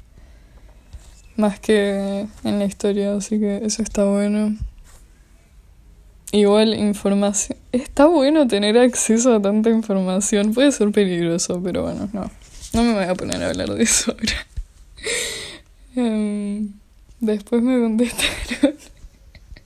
más 1.37 1.61
que 1.61 2.27
en 2.45 2.59
la 2.59 2.65
historia, 2.65 3.15
así 3.15 3.39
que 3.39 3.65
eso 3.65 3.83
está 3.83 4.05
bueno. 4.05 4.57
Igual 6.33 6.75
información, 6.75 7.59
está 7.73 8.07
bueno 8.07 8.47
tener 8.47 8.77
acceso 8.79 9.35
a 9.35 9.41
tanta 9.41 9.71
información, 9.71 10.53
puede 10.53 10.73
ser 10.73 10.91
peligroso, 10.93 11.61
pero 11.63 11.85
bueno, 11.85 12.09
no, 12.13 12.31
no 12.75 12.83
me 12.83 12.95
voy 12.95 13.05
a 13.05 13.15
poner 13.15 13.43
a 13.43 13.49
hablar 13.49 13.71
de 13.71 13.83
eso 13.83 14.13
ahora. 14.13 14.47
Em, 15.97 16.75
después 17.19 17.61
me 17.61 17.81
contestaron, 17.81 18.77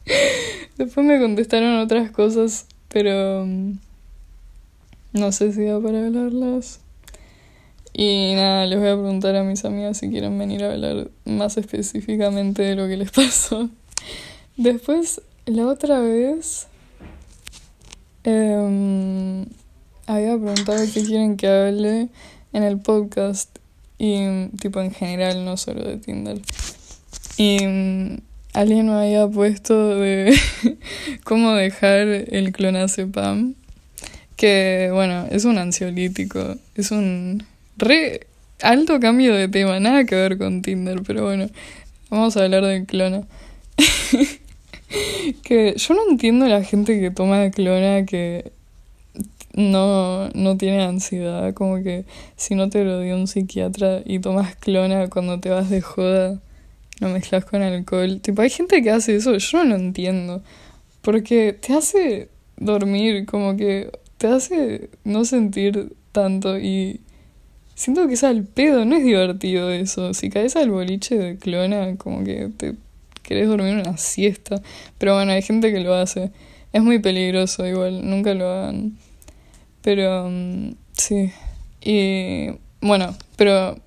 después 0.78 1.06
me 1.06 1.20
contestaron 1.20 1.78
otras 1.78 2.10
cosas, 2.10 2.66
pero... 2.88 3.44
Mm, 3.44 3.72
no 5.12 5.30
sé 5.30 5.52
si 5.52 5.64
da 5.64 5.78
para 5.80 6.06
hablarlas. 6.06 6.80
Y 7.92 8.32
nada, 8.34 8.64
les 8.64 8.78
voy 8.78 8.88
a 8.88 8.94
preguntar 8.94 9.36
a 9.36 9.44
mis 9.44 9.64
amigas 9.64 9.98
si 9.98 10.08
quieren 10.08 10.38
venir 10.38 10.64
a 10.64 10.72
hablar 10.72 11.10
más 11.26 11.58
específicamente 11.58 12.62
de 12.62 12.74
lo 12.74 12.88
que 12.88 12.96
les 12.96 13.10
pasó. 13.12 13.68
Después, 14.56 15.20
la 15.46 15.66
otra 15.66 16.00
vez, 16.00 16.68
eh, 18.24 19.46
había 20.06 20.36
preguntado 20.36 20.84
qué 20.92 21.02
quieren 21.04 21.36
que 21.36 21.48
hable 21.48 22.08
en 22.52 22.62
el 22.62 22.78
podcast. 22.78 23.58
Y 23.98 24.48
tipo 24.60 24.80
en 24.80 24.90
general, 24.90 25.44
no 25.44 25.56
solo 25.56 25.84
de 25.84 25.96
Tinder. 25.96 26.40
Y 27.36 27.58
alguien 28.52 28.86
me 28.86 28.92
había 28.94 29.28
puesto 29.28 29.96
de 29.96 30.36
cómo 31.24 31.52
dejar 31.52 32.08
el 32.08 32.52
clonazepam 32.52 33.54
que 34.42 34.90
bueno, 34.92 35.28
es 35.30 35.44
un 35.44 35.56
ansiolítico, 35.56 36.56
es 36.74 36.90
un 36.90 37.46
re 37.76 38.26
alto 38.60 38.98
cambio 38.98 39.36
de 39.36 39.46
tema, 39.46 39.78
nada 39.78 40.04
que 40.04 40.16
ver 40.16 40.36
con 40.36 40.62
Tinder, 40.62 41.02
pero 41.06 41.24
bueno, 41.24 41.48
vamos 42.10 42.36
a 42.36 42.42
hablar 42.42 42.64
del 42.64 42.84
clona. 42.84 43.22
que 45.42 45.74
yo 45.76 45.94
no 45.94 46.10
entiendo 46.10 46.46
la 46.46 46.62
gente 46.62 47.00
que 47.00 47.10
toma 47.10 47.50
clona 47.50 48.04
que 48.04 48.52
no, 49.54 50.28
no 50.30 50.56
tiene 50.56 50.82
ansiedad, 50.82 51.52
como 51.54 51.82
que 51.82 52.04
si 52.36 52.54
no 52.54 52.68
te 52.70 52.84
lo 52.84 53.00
dio 53.00 53.16
un 53.16 53.26
psiquiatra 53.26 54.02
y 54.04 54.18
tomas 54.18 54.56
clona 54.56 55.08
cuando 55.08 55.40
te 55.40 55.50
vas 55.50 55.70
de 55.70 55.82
joda, 55.82 56.40
lo 57.00 57.08
mezclas 57.08 57.44
con 57.44 57.62
alcohol. 57.62 58.20
Tipo, 58.20 58.42
hay 58.42 58.50
gente 58.50 58.82
que 58.82 58.90
hace 58.90 59.16
eso, 59.16 59.36
yo 59.36 59.58
no 59.58 59.64
lo 59.64 59.76
entiendo. 59.76 60.42
Porque 61.02 61.52
te 61.52 61.74
hace 61.74 62.28
dormir, 62.56 63.26
como 63.26 63.56
que 63.56 63.90
te 64.18 64.28
hace 64.28 64.90
no 65.04 65.24
sentir 65.24 65.94
tanto 66.12 66.58
y 66.58 67.00
siento 67.74 68.06
que 68.06 68.14
es 68.14 68.24
al 68.24 68.44
pedo, 68.44 68.84
no 68.84 68.96
es 68.96 69.04
divertido 69.04 69.70
eso. 69.70 70.14
Si 70.14 70.30
caes 70.30 70.56
al 70.56 70.70
boliche 70.70 71.18
de 71.18 71.36
clona, 71.36 71.96
como 71.96 72.24
que 72.24 72.50
te 72.56 72.74
querés 73.22 73.48
dormir 73.48 73.74
una 73.74 73.96
siesta. 73.96 74.62
Pero 74.98 75.14
bueno, 75.14 75.32
hay 75.32 75.42
gente 75.42 75.72
que 75.72 75.80
lo 75.80 75.94
hace. 75.94 76.30
Es 76.72 76.82
muy 76.82 76.98
peligroso 76.98 77.66
igual, 77.66 78.08
nunca 78.08 78.34
lo 78.34 78.48
hagan. 78.48 78.96
Pero 79.82 80.28
mm, 80.30 80.74
sí. 80.92 81.32
Y 81.80 82.48
bueno, 82.80 83.14
pero 83.36 83.78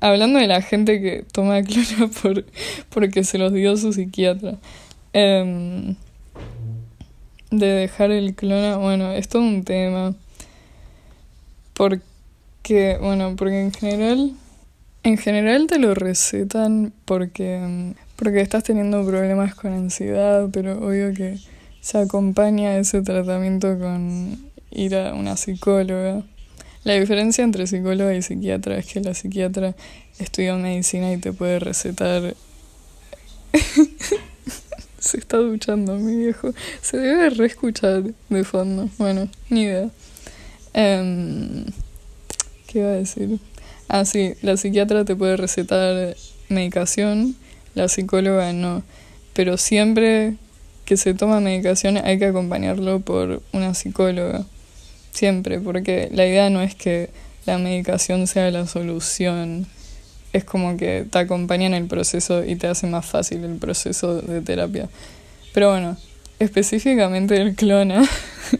hablando 0.00 0.38
de 0.38 0.46
la 0.46 0.62
gente 0.62 1.00
que 1.00 1.24
toma 1.32 1.62
clona 1.64 2.10
por, 2.22 2.44
porque 2.88 3.24
se 3.24 3.38
los 3.38 3.52
dio 3.52 3.76
su 3.76 3.92
psiquiatra. 3.92 4.58
Eh, 5.12 5.94
de 7.50 7.66
dejar 7.66 8.12
el 8.12 8.34
clona, 8.34 8.76
bueno, 8.76 9.12
es 9.12 9.28
todo 9.28 9.42
un 9.42 9.64
tema. 9.64 10.14
Porque, 11.74 12.98
bueno, 13.00 13.34
porque 13.36 13.60
en 13.60 13.72
general, 13.72 14.32
en 15.02 15.18
general 15.18 15.66
te 15.66 15.78
lo 15.78 15.94
recetan 15.94 16.92
porque, 17.04 17.94
porque 18.20 18.42
estás 18.42 18.64
teniendo 18.64 19.04
problemas 19.06 19.54
con 19.54 19.72
ansiedad, 19.72 20.48
pero 20.52 20.78
obvio 20.86 21.14
que 21.14 21.38
se 21.80 21.96
acompaña 21.96 22.76
ese 22.76 23.00
tratamiento 23.00 23.78
con 23.78 24.38
ir 24.70 24.94
a 24.94 25.14
una 25.14 25.38
psicóloga. 25.38 26.22
La 26.84 26.92
diferencia 26.94 27.42
entre 27.42 27.66
psicóloga 27.66 28.14
y 28.14 28.20
psiquiatra 28.20 28.76
es 28.76 28.86
que 28.86 29.00
la 29.00 29.14
psiquiatra 29.14 29.74
estudia 30.18 30.54
medicina 30.56 31.10
y 31.12 31.16
te 31.16 31.32
puede 31.32 31.60
recetar 31.60 32.34
Se 34.98 35.16
está 35.16 35.38
duchando 35.38 35.96
mi 35.96 36.14
viejo. 36.16 36.52
Se 36.82 36.98
debe 36.98 37.30
reescuchar 37.30 38.04
de 38.28 38.44
fondo. 38.44 38.90
Bueno, 38.98 39.30
ni 39.48 39.62
idea. 39.62 39.88
Em, 40.74 41.64
¿Qué 42.66 42.80
iba 42.80 42.88
a 42.88 42.92
decir? 42.92 43.38
Ah, 43.88 44.04
sí, 44.04 44.34
la 44.42 44.58
psiquiatra 44.58 45.06
te 45.06 45.16
puede 45.16 45.38
recetar 45.38 46.16
medicación, 46.50 47.34
la 47.74 47.88
psicóloga 47.88 48.52
no. 48.52 48.82
Pero 49.32 49.56
siempre 49.56 50.34
que 50.84 50.96
se 50.96 51.14
toma 51.14 51.40
medicación 51.40 51.96
hay 51.98 52.18
que 52.18 52.26
acompañarlo 52.26 53.00
por 53.00 53.42
una 53.52 53.74
psicóloga. 53.74 54.44
Siempre, 55.12 55.58
porque 55.58 56.08
la 56.12 56.26
idea 56.26 56.50
no 56.50 56.62
es 56.62 56.74
que 56.74 57.10
la 57.46 57.58
medicación 57.58 58.26
sea 58.26 58.50
la 58.50 58.66
solución 58.66 59.66
es 60.32 60.44
como 60.44 60.76
que 60.76 61.06
te 61.10 61.18
acompaña 61.18 61.66
en 61.66 61.74
el 61.74 61.86
proceso 61.86 62.44
y 62.44 62.56
te 62.56 62.68
hace 62.68 62.86
más 62.86 63.06
fácil 63.06 63.44
el 63.44 63.56
proceso 63.56 64.20
de 64.20 64.40
terapia. 64.40 64.88
Pero 65.52 65.70
bueno, 65.70 65.96
específicamente 66.38 67.36
el 67.40 67.54
clona, 67.54 68.08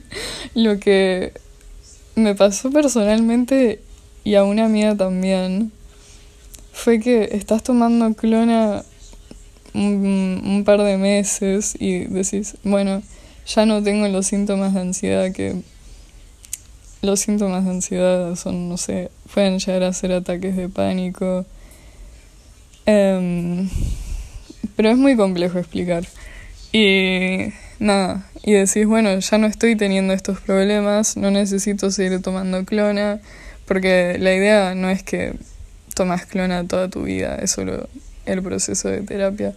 lo 0.55 0.79
que 0.79 1.33
me 2.17 2.35
pasó 2.35 2.71
personalmente 2.71 3.81
y 4.25 4.35
a 4.35 4.45
una 4.45 4.67
amiga 4.67 4.97
también 4.97 5.71
fue 6.73 7.01
que 7.01 7.29
estás 7.33 7.63
tomando 7.63 8.13
clona 8.15 8.85
un, 9.75 10.43
un 10.45 10.65
par 10.65 10.83
de 10.83 10.97
meses 10.97 11.77
y 11.79 12.05
decís, 12.07 12.57
bueno, 12.65 13.03
ya 13.47 13.67
no 13.67 13.83
tengo 13.83 14.09
los 14.09 14.27
síntomas 14.27 14.75
de 14.75 14.81
ansiedad 14.81 15.33
que 15.33 15.57
los 17.03 17.21
síntomas 17.21 17.65
de 17.65 17.71
ansiedad 17.71 18.35
son, 18.37 18.69
no 18.69 18.77
sé, 18.77 19.11
pueden 19.33 19.59
llegar 19.59 19.85
a 19.85 19.93
ser 19.93 20.13
ataques 20.13 20.57
de 20.57 20.69
pánico, 20.69 21.47
Em, 22.87 23.69
pero 24.77 24.91
es 24.91 24.97
muy 24.97 25.17
complejo 25.17 25.59
explicar. 25.59 26.05
Y 26.73 27.53
nada, 27.79 28.29
y 28.43 28.53
decís, 28.53 28.87
bueno, 28.87 29.19
ya 29.19 29.39
no 29.39 29.47
estoy 29.47 29.77
teniendo 29.77 30.13
estos 30.13 30.41
problemas, 30.41 31.17
no 31.17 31.31
necesito 31.31 31.91
seguir 31.91 32.23
tomando 32.23 32.65
clona, 32.65 33.21
porque 33.67 34.17
la 34.19 34.35
idea 34.35 34.75
no 34.75 34.91
es 34.91 35.03
que 35.03 35.35
tomas 35.95 36.27
clona 36.27 36.67
toda 36.67 36.89
tu 36.89 37.05
vida, 37.05 37.37
es 37.37 37.53
solo 37.53 37.89
el 38.27 38.43
proceso 38.43 38.89
de 38.89 39.03
terapia 39.03 39.55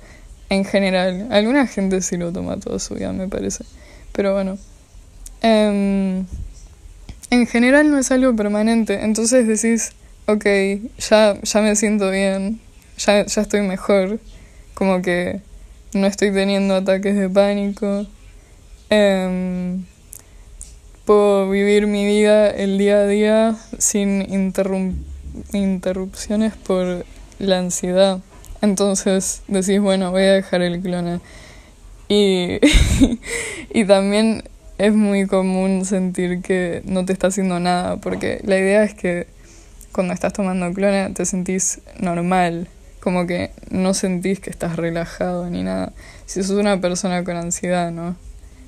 en 0.49 0.65
general. 0.65 1.27
Alguna 1.31 1.67
gente 1.67 2.01
sí 2.01 2.17
lo 2.17 2.31
toma 2.31 2.59
toda 2.59 2.79
su 2.79 2.95
vida, 2.95 3.11
me 3.11 3.27
parece. 3.27 3.65
Pero 4.11 4.33
bueno. 4.33 4.57
Em, 5.41 6.25
en 7.29 7.47
general 7.47 7.89
no 7.91 7.97
es 7.97 8.11
algo 8.11 8.35
permanente, 8.35 9.03
entonces 9.03 9.47
decís, 9.47 9.91
ok, 10.27 10.45
ya, 11.09 11.41
ya 11.41 11.61
me 11.61 11.75
siento 11.75 12.11
bien, 12.11 12.61
ya, 12.97 13.25
ya 13.25 13.41
estoy 13.41 13.61
mejor, 13.61 14.19
como 14.73 15.01
que 15.01 15.41
no 15.93 16.07
estoy 16.07 16.31
teniendo 16.31 16.75
ataques 16.75 17.15
de 17.15 17.29
pánico, 17.29 18.05
em, 18.89 19.83
puedo 21.05 21.49
vivir 21.49 21.87
mi 21.87 22.05
vida 22.05 22.49
el 22.49 22.77
día 22.77 22.99
a 22.99 23.07
día 23.07 23.55
sin 23.79 24.21
interrupciones 25.51 26.53
por 26.55 27.05
la 27.39 27.59
ansiedad. 27.59 28.21
Entonces 28.63 29.41
decís, 29.49 29.81
bueno, 29.81 30.11
voy 30.11 30.23
a 30.23 30.31
dejar 30.31 30.61
el 30.61 30.79
clona. 30.79 31.19
Y, 32.07 32.59
y 33.73 33.83
también 33.83 34.45
es 34.77 34.93
muy 34.93 35.27
común 35.27 35.83
sentir 35.83 36.41
que 36.41 36.81
no 36.85 37.03
te 37.03 37.11
está 37.11 37.27
haciendo 37.27 37.59
nada, 37.59 37.97
porque 37.97 38.39
la 38.45 38.57
idea 38.57 38.85
es 38.85 38.93
que 38.93 39.27
cuando 39.91 40.13
estás 40.13 40.31
tomando 40.31 40.71
clona 40.73 41.13
te 41.13 41.25
sentís 41.25 41.81
normal, 41.99 42.69
como 43.01 43.27
que 43.27 43.51
no 43.69 43.93
sentís 43.93 44.39
que 44.39 44.49
estás 44.49 44.77
relajado 44.77 45.49
ni 45.49 45.61
nada. 45.61 45.91
Si 46.25 46.41
sos 46.41 46.57
una 46.57 46.79
persona 46.79 47.25
con 47.25 47.35
ansiedad, 47.35 47.91
¿no? 47.91 48.15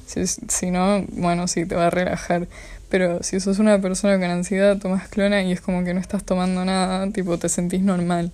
Si, 0.07 0.27
si 0.27 0.71
no, 0.71 1.05
bueno, 1.13 1.47
sí, 1.47 1.65
te 1.65 1.75
va 1.75 1.87
a 1.87 1.89
relajar. 1.89 2.49
Pero 2.89 3.23
si 3.23 3.39
sos 3.39 3.59
una 3.59 3.79
persona 3.79 4.19
con 4.19 4.29
ansiedad, 4.29 4.77
tomas 4.77 5.07
clona 5.07 5.41
y 5.41 5.53
es 5.53 5.61
como 5.61 5.85
que 5.85 5.93
no 5.93 6.01
estás 6.01 6.25
tomando 6.25 6.65
nada, 6.65 7.09
tipo 7.11 7.39
te 7.39 7.47
sentís 7.47 7.81
normal. 7.81 8.33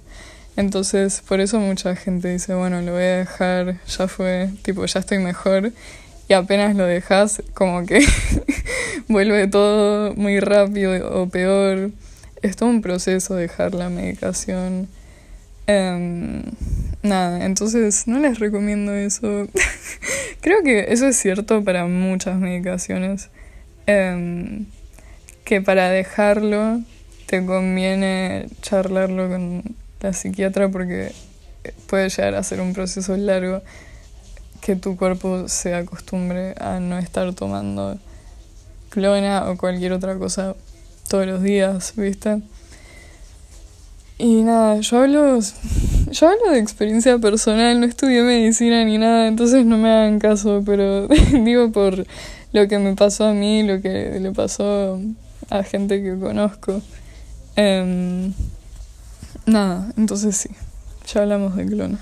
Entonces, 0.58 1.24
por 1.28 1.40
eso 1.40 1.60
mucha 1.60 1.96
gente 1.96 2.30
dice, 2.30 2.54
bueno, 2.54 2.82
lo 2.82 2.94
voy 2.94 3.04
a 3.04 3.18
dejar, 3.18 3.80
ya 3.88 4.08
fue, 4.08 4.50
tipo, 4.64 4.86
ya 4.86 5.00
estoy 5.00 5.20
mejor. 5.20 5.72
Y 6.28 6.34
apenas 6.34 6.76
lo 6.76 6.86
dejas, 6.86 7.42
como 7.54 7.86
que 7.86 8.06
vuelve 9.08 9.48
todo 9.48 10.14
muy 10.16 10.40
rápido 10.40 11.22
o 11.22 11.28
peor. 11.30 11.92
Es 12.42 12.56
todo 12.56 12.70
un 12.70 12.82
proceso 12.82 13.36
dejar 13.36 13.74
la 13.74 13.90
medicación. 13.90 14.88
Em, 15.68 16.44
nada, 17.04 17.46
entonces 17.46 18.08
no 18.08 18.20
les 18.20 18.40
recomiendo 18.40 18.94
eso. 18.94 19.48
Creo 20.42 20.64
que 20.64 20.88
eso 20.90 21.08
es 21.08 21.18
cierto 21.18 21.64
para 21.64 21.86
muchas 21.86 22.38
medicaciones. 22.38 23.30
Em, 23.88 24.66
que 25.44 25.62
para 25.62 25.90
dejarlo 25.90 26.82
te 27.26 27.46
conviene 27.46 28.48
charlarlo 28.62 29.30
con 29.30 29.64
la 30.02 30.14
psiquiatra 30.14 30.70
porque 30.70 31.12
puede 31.88 32.10
llegar 32.10 32.36
a 32.36 32.44
ser 32.44 32.62
un 32.62 32.74
proceso 32.74 33.16
largo 33.18 33.62
que 34.62 34.76
tu 34.76 34.96
cuerpo 34.96 35.48
se 35.48 35.74
acostumbre 35.74 36.54
a 36.60 36.80
no 36.80 36.98
estar 36.98 37.34
tomando 37.34 37.98
clona 38.90 39.50
o 39.50 39.58
cualquier 39.58 39.94
otra 39.94 40.18
cosa 40.18 40.56
todos 41.08 41.26
los 41.26 41.42
días, 41.42 41.94
¿viste? 41.96 42.42
Y 44.18 44.44
nada, 44.44 44.80
yo 44.82 45.00
hablo, 45.00 45.40
yo 46.12 46.28
hablo 46.28 46.52
de 46.52 46.60
experiencia 46.60 47.18
personal, 47.18 47.80
no 47.80 47.88
estudié 47.88 48.22
medicina 48.22 48.86
ni 48.86 49.00
nada, 49.00 49.28
entonces 49.28 49.66
no 49.66 49.80
me 49.80 49.90
hagan 49.90 50.20
caso, 50.20 50.62
pero 50.64 51.08
digo 51.44 51.72
por 51.72 52.06
lo 52.54 52.68
que 52.68 52.78
me 52.78 52.96
pasó 52.96 53.26
a 53.26 53.34
mí, 53.34 53.64
lo 53.64 53.82
que 53.82 54.20
le 54.20 54.32
pasó 54.32 55.00
a 55.50 55.64
gente 55.64 56.04
que 56.04 56.20
conozco. 56.20 56.82
Em, 57.56 58.32
nada, 59.46 59.92
entonces 59.98 60.36
sí, 60.38 60.50
ya 61.12 61.22
hablamos 61.22 61.56
de 61.56 61.66
clona. 61.66 62.00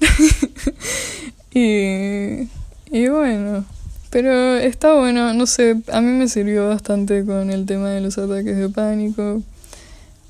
y, 1.54 2.48
y 2.90 3.08
bueno, 3.08 3.64
pero 4.10 4.56
está 4.56 4.94
bueno, 4.94 5.32
no 5.32 5.46
sé, 5.46 5.76
a 5.90 6.00
mí 6.00 6.10
me 6.12 6.28
sirvió 6.28 6.68
bastante 6.68 7.24
con 7.24 7.50
el 7.50 7.66
tema 7.66 7.90
de 7.90 8.00
los 8.00 8.18
ataques 8.18 8.56
de 8.56 8.68
pánico. 8.68 9.42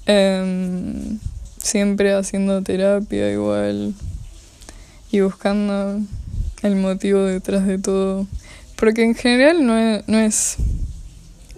Em, 0.07 1.19
siempre 1.59 2.13
haciendo 2.13 2.63
terapia 2.63 3.31
igual 3.31 3.95
y 5.13 5.21
buscando 5.21 6.01
el 6.63 6.77
motivo 6.77 7.23
detrás 7.23 7.67
de 7.67 7.79
todo. 7.79 8.27
Porque 8.77 9.05
en 9.05 9.15
general 9.15 9.65
no 9.67 9.79
es, 9.79 10.09
no 10.09 10.19
es 10.19 10.57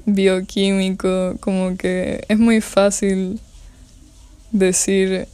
bioquímico, 0.04 1.37
como 1.40 1.76
que 1.76 2.25
es 2.28 2.38
muy 2.38 2.61
fácil 2.61 3.40
decir 4.54 5.26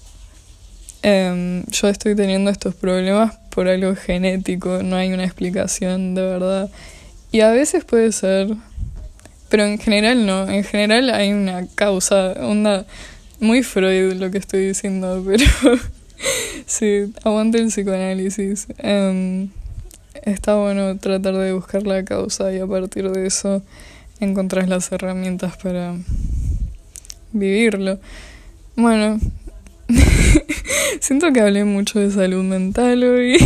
em, 1.02 1.62
yo 1.66 1.88
estoy 1.88 2.16
teniendo 2.16 2.50
estos 2.50 2.74
problemas 2.74 3.36
por 3.50 3.68
algo 3.68 3.94
genético, 3.94 4.82
no 4.82 4.96
hay 4.96 5.12
una 5.12 5.24
explicación 5.24 6.14
de 6.14 6.22
verdad. 6.22 6.70
Y 7.30 7.42
a 7.42 7.50
veces 7.50 7.84
puede 7.84 8.10
ser, 8.12 8.48
pero 9.48 9.64
en 9.64 9.78
general 9.78 10.26
no, 10.26 10.48
en 10.48 10.64
general 10.64 11.10
hay 11.10 11.32
una 11.32 11.66
causa, 11.74 12.34
una 12.40 12.86
muy 13.40 13.62
Freud 13.62 14.14
lo 14.14 14.30
que 14.30 14.38
estoy 14.38 14.68
diciendo, 14.68 15.22
pero 15.26 15.44
sí, 16.66 17.12
aguante 17.22 17.58
el 17.58 17.68
psicoanálisis. 17.68 18.68
Em, 18.78 19.50
está 20.22 20.54
bueno 20.54 20.96
tratar 20.96 21.36
de 21.36 21.52
buscar 21.52 21.86
la 21.86 22.04
causa 22.04 22.52
y 22.52 22.58
a 22.58 22.66
partir 22.66 23.10
de 23.10 23.26
eso 23.26 23.62
encontrar 24.18 24.68
las 24.68 24.90
herramientas 24.92 25.58
para 25.58 25.94
vivirlo. 27.32 27.98
Bueno, 28.80 29.20
siento 31.00 31.34
que 31.34 31.40
hablé 31.42 31.64
mucho 31.64 31.98
de 31.98 32.10
salud 32.10 32.42
mental 32.42 33.04
hoy, 33.04 33.36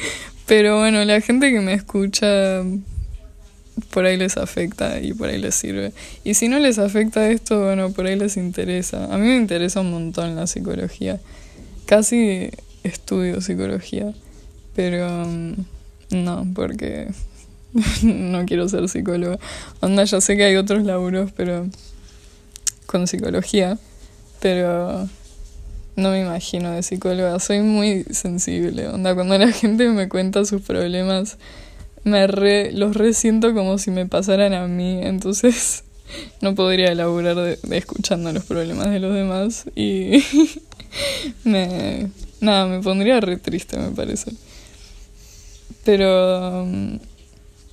pero 0.46 0.80
bueno, 0.80 1.02
la 1.06 1.22
gente 1.22 1.50
que 1.50 1.60
me 1.60 1.72
escucha 1.72 2.62
por 3.88 4.04
ahí 4.04 4.18
les 4.18 4.36
afecta 4.36 5.00
y 5.00 5.14
por 5.14 5.30
ahí 5.30 5.40
les 5.40 5.54
sirve. 5.54 5.94
Y 6.24 6.34
si 6.34 6.48
no 6.48 6.58
les 6.58 6.78
afecta 6.78 7.30
esto, 7.30 7.64
bueno, 7.64 7.90
por 7.92 8.04
ahí 8.04 8.16
les 8.16 8.36
interesa. 8.36 9.06
A 9.06 9.16
mí 9.16 9.28
me 9.28 9.36
interesa 9.36 9.80
un 9.80 9.92
montón 9.92 10.36
la 10.36 10.46
psicología. 10.46 11.18
Casi 11.86 12.50
estudio 12.82 13.40
psicología, 13.40 14.12
pero 14.76 15.08
mm, 15.26 15.54
no, 16.22 16.46
porque 16.54 17.08
no 18.02 18.44
quiero 18.44 18.68
ser 18.68 18.90
psicóloga. 18.90 19.38
Onda, 19.80 20.04
ya 20.04 20.20
sé 20.20 20.36
que 20.36 20.44
hay 20.44 20.56
otros 20.56 20.84
laburos, 20.84 21.32
pero 21.32 21.66
con 22.84 23.06
psicología, 23.06 23.78
pero 24.42 25.08
no 25.94 26.10
me 26.10 26.20
imagino 26.20 26.72
de 26.72 26.82
psicóloga. 26.82 27.38
Soy 27.38 27.60
muy 27.60 28.04
sensible. 28.10 28.88
Onda, 28.88 29.14
cuando 29.14 29.38
la 29.38 29.52
gente 29.52 29.88
me 29.88 30.08
cuenta 30.08 30.44
sus 30.44 30.60
problemas, 30.60 31.38
me 32.04 32.26
re, 32.26 32.72
los 32.72 32.96
resiento 32.96 33.54
como 33.54 33.78
si 33.78 33.92
me 33.92 34.04
pasaran 34.06 34.52
a 34.52 34.66
mí, 34.66 34.98
entonces 35.00 35.84
no 36.40 36.54
podría 36.56 36.88
elaborar 36.88 37.36
de, 37.36 37.58
escuchando 37.70 38.32
los 38.32 38.44
problemas 38.44 38.90
de 38.90 38.98
los 38.98 39.14
demás 39.14 39.66
y 39.76 40.24
me 41.44 42.10
nada, 42.40 42.66
me 42.66 42.82
pondría 42.82 43.20
re 43.20 43.36
triste, 43.36 43.78
me 43.78 43.92
parece. 43.92 44.32
Pero 45.84 46.66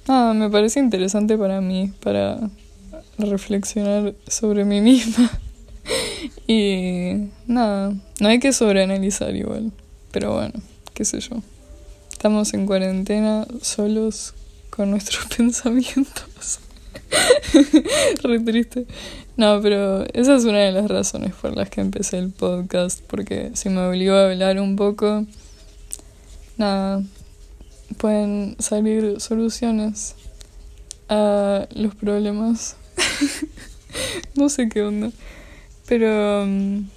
nada, 0.07 0.33
me 0.35 0.49
parece 0.51 0.79
interesante 0.79 1.35
para 1.35 1.61
mí, 1.61 1.91
para 2.01 2.39
reflexionar 3.17 4.13
sobre 4.27 4.65
mí 4.65 4.81
misma. 4.81 5.31
Y 6.47 7.29
nada, 7.47 7.93
no 8.19 8.27
hay 8.27 8.39
que 8.39 8.53
sobreanalizar 8.53 9.35
igual, 9.35 9.71
pero 10.11 10.33
bueno, 10.33 10.53
qué 10.93 11.05
sé 11.05 11.19
yo. 11.19 11.41
Estamos 12.11 12.53
en 12.53 12.65
cuarentena 12.65 13.47
solos 13.61 14.33
con 14.69 14.91
nuestros 14.91 15.25
pensamientos. 15.37 16.59
Re 18.23 18.39
triste. 18.39 18.85
No, 19.37 19.61
pero 19.61 20.05
esa 20.13 20.35
es 20.35 20.43
una 20.43 20.59
de 20.59 20.71
las 20.71 20.89
razones 20.89 21.33
por 21.33 21.55
las 21.55 21.69
que 21.69 21.81
empecé 21.81 22.17
el 22.17 22.31
podcast, 22.31 23.01
porque 23.07 23.51
si 23.53 23.69
me 23.69 23.81
obligó 23.81 24.15
a 24.15 24.29
hablar 24.29 24.59
un 24.59 24.75
poco, 24.75 25.25
nada, 26.57 27.01
pueden 27.97 28.57
salir 28.59 29.21
soluciones 29.21 30.15
a 31.07 31.67
los 31.73 31.95
problemas. 31.95 32.75
no 34.35 34.49
sé 34.49 34.67
qué 34.69 34.81
onda. 34.81 35.11
Pero... 35.89 36.45
Mm, 36.45 36.87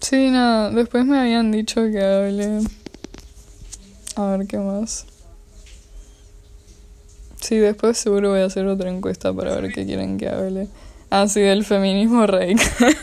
sí, 0.00 0.30
nada, 0.30 0.70
después 0.70 1.04
me 1.04 1.20
habían 1.20 1.52
dicho 1.52 1.82
que 1.92 2.02
hable 2.02 2.62
a 4.16 4.36
ver 4.36 4.46
qué 4.46 4.56
más. 4.56 5.04
Sí, 7.38 7.58
después 7.58 7.98
seguro 7.98 8.30
voy 8.30 8.40
a 8.40 8.46
hacer 8.46 8.66
otra 8.66 8.90
encuesta 8.90 9.34
para 9.34 9.54
ver 9.60 9.70
qué 9.70 9.84
quieren 9.84 10.16
que 10.16 10.28
hable. 10.28 10.68
Ah, 11.10 11.28
sí, 11.28 11.40
del 11.40 11.64
feminismo 11.64 12.26
radical. 12.26 12.66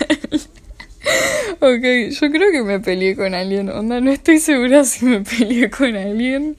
ok, 1.60 2.12
yo 2.20 2.32
creo 2.32 2.52
que 2.52 2.64
me 2.64 2.80
peleé 2.80 3.16
con 3.16 3.36
alguien. 3.36 3.70
Onda, 3.70 4.02
no 4.02 4.12
estoy 4.12 4.40
segura 4.40 4.84
si 4.84 5.06
me 5.06 5.22
peleé 5.22 5.70
con 5.70 5.96
alguien, 5.96 6.58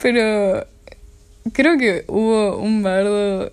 pero 0.00 0.66
creo 1.52 1.78
que 1.78 2.04
hubo 2.08 2.56
un 2.58 2.82
bardo. 2.82 3.52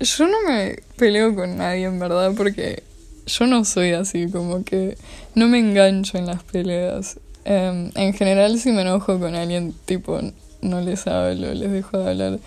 Yo 0.00 0.26
no 0.26 0.36
me 0.48 0.78
peleo 0.96 1.34
con 1.34 1.58
nadie, 1.58 1.84
en 1.84 1.98
verdad, 1.98 2.32
porque 2.36 2.82
yo 3.26 3.46
no 3.46 3.64
soy 3.64 3.92
así, 3.92 4.30
como 4.30 4.64
que 4.64 4.96
no 5.34 5.48
me 5.48 5.58
engancho 5.58 6.18
en 6.18 6.26
las 6.26 6.42
peleas. 6.42 7.18
Em, 7.44 7.90
en 7.94 8.12
general, 8.14 8.58
si 8.58 8.72
me 8.72 8.82
enojo 8.82 9.18
con 9.18 9.34
alguien, 9.34 9.74
tipo, 9.84 10.18
no 10.62 10.80
les 10.80 11.06
hablo, 11.06 11.52
les 11.54 11.70
dejo 11.70 11.98
de 11.98 12.10
hablar 12.10 12.38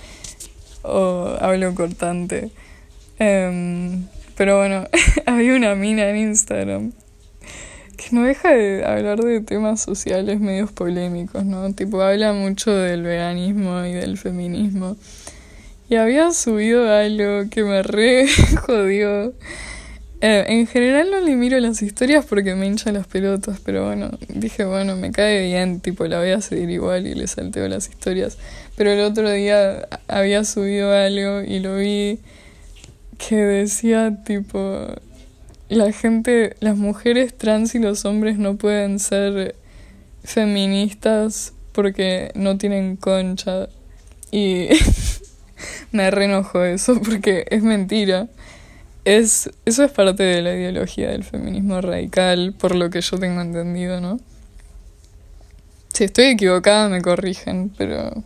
o 0.84 1.36
hablo 1.40 1.74
cortante. 1.76 2.52
Em, 3.20 4.08
pero 4.36 4.58
bueno, 4.58 4.88
había 5.26 5.56
una 5.56 5.76
mina 5.76 6.10
en 6.10 6.18
Instagram 6.18 6.92
que 7.98 8.16
no 8.16 8.24
deja 8.24 8.50
de 8.52 8.84
hablar 8.86 9.20
de 9.20 9.42
temas 9.42 9.82
sociales 9.82 10.40
medios 10.40 10.72
polémicos, 10.72 11.46
¿no? 11.46 11.74
Tipo, 11.74 12.02
habla 12.02 12.34
mucho 12.34 12.72
del 12.72 13.04
veganismo 13.04 13.86
y 13.86 13.94
del 13.94 14.18
feminismo. 14.18 14.98
Y 15.94 15.96
había 15.96 16.32
subido 16.32 16.92
algo 16.92 17.48
que 17.52 17.64
me 17.64 17.84
re 17.84 18.28
jodió. 18.66 19.32
Eh, 20.22 20.44
en 20.48 20.66
general 20.66 21.12
no 21.12 21.22
le 21.22 21.36
miro 21.36 21.60
las 21.60 21.84
historias 21.84 22.26
porque 22.26 22.56
me 22.56 22.66
hincha 22.66 22.92
las 22.92 23.06
pelotas, 23.06 23.60
pero 23.64 23.86
bueno, 23.86 24.10
dije, 24.28 24.66
bueno, 24.66 24.96
me 24.96 25.12
cae 25.12 25.46
bien, 25.46 25.82
tipo, 25.82 26.08
la 26.08 26.18
voy 26.18 26.32
a 26.32 26.42
seguir 26.42 26.72
igual 26.72 27.06
y 27.06 27.14
le 27.14 27.28
salteo 27.28 27.68
las 27.68 27.90
historias. 27.90 28.40
Pero 28.76 28.90
el 28.90 29.02
otro 29.02 29.30
día 29.30 29.88
había 30.08 30.44
subido 30.46 30.92
algo 30.92 31.44
y 31.44 31.60
lo 31.60 31.78
vi 31.78 32.18
que 33.20 33.36
decía, 33.36 34.24
tipo, 34.26 34.88
la 35.70 35.92
gente, 35.92 36.56
las 36.60 36.76
mujeres 36.76 37.38
trans 37.38 37.76
y 37.76 37.78
los 37.78 38.04
hombres 38.06 38.40
no 38.40 38.56
pueden 38.56 38.98
ser 38.98 39.54
feministas 40.24 41.54
porque 41.72 42.32
no 42.34 42.58
tienen 42.58 42.96
concha. 42.96 43.70
Y 44.32 44.70
me 45.92 46.12
reenojo 46.12 46.64
eso 46.64 47.00
porque 47.02 47.46
es 47.50 47.64
mentira. 47.64 48.28
Es, 49.06 49.50
eso 49.66 49.84
es 49.84 49.92
parte 49.92 50.24
de 50.24 50.42
la 50.42 50.54
ideología 50.54 51.10
del 51.10 51.24
feminismo 51.24 51.82
radical, 51.82 52.54
por 52.58 52.74
lo 52.74 52.90
que 52.90 53.02
yo 53.02 53.18
tengo 53.20 53.42
entendido, 53.42 54.00
¿no? 54.00 54.20
Si 55.90 56.06
estoy 56.06 56.26
equivocada 56.26 56.90
me 56.90 57.02
corrigen, 57.02 57.72
pero 57.78 58.24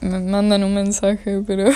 me 0.00 0.20
mandan 0.20 0.64
un 0.64 0.74
mensaje, 0.74 1.42
pero 1.46 1.70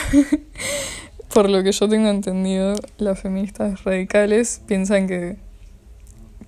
por 1.35 1.51
lo 1.51 1.63
que 1.63 1.73
yo 1.73 1.89
tengo 1.89 2.09
entendido, 2.09 2.75
las 2.99 3.21
feministas 3.21 3.85
radicales 3.85 4.63
piensan 4.67 5.09
que, 5.09 5.37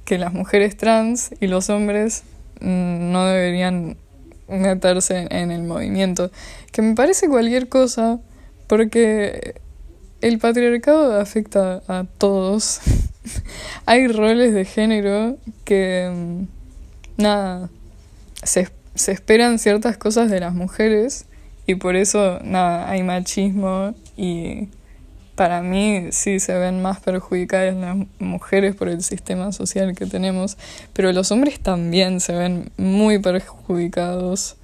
que 0.05 0.19
las 0.19 0.33
mujeres 0.33 0.77
trans 0.77 1.35
y 1.41 1.49
los 1.49 1.69
hombres 1.69 2.23
mm, 2.61 3.13
no 3.13 3.27
deberían 3.27 3.97
meterse 4.49 5.27
en 5.31 5.51
el 5.51 5.63
movimiento. 5.63 6.31
Que 6.71 6.83
me 6.83 6.95
parece 6.95 7.29
cualquier 7.29 7.69
cosa 7.69 8.21
porque 8.73 9.61
el 10.23 10.39
patriarcado 10.39 11.21
afecta 11.21 11.83
a 11.89 12.05
todos. 12.17 12.81
Hay 13.85 14.09
roles 14.09 14.55
de 14.55 14.65
género 14.65 15.37
que, 15.67 16.11
mm, 16.11 17.23
nada, 17.23 17.69
se, 18.43 18.71
se 18.95 19.13
esperan 19.13 19.59
ciertas 19.59 19.99
cosas 19.99 20.31
de 20.31 20.41
las 20.41 20.55
mujeres 20.55 21.27
y 21.67 21.75
por 21.75 21.97
eso, 21.97 22.39
nada, 22.45 22.89
hay 22.89 23.03
machismo 23.03 23.95
y 24.17 24.69
para 25.35 25.61
mí 25.61 26.07
sí 26.13 26.41
se 26.41 26.55
ven 26.55 26.81
más 26.81 26.99
perjudicadas 27.01 27.75
las 27.75 27.99
mujeres 28.21 28.75
por 28.75 28.89
el 28.89 29.03
sistema 29.03 29.53
social 29.53 29.95
que 29.95 30.07
tenemos, 30.07 30.57
pero 30.95 31.13
los 31.13 31.31
hombres 31.31 31.61
también 31.61 32.21
se 32.21 32.33
ven 32.33 32.73
muy 32.79 33.19
perjudicados. 33.19 34.57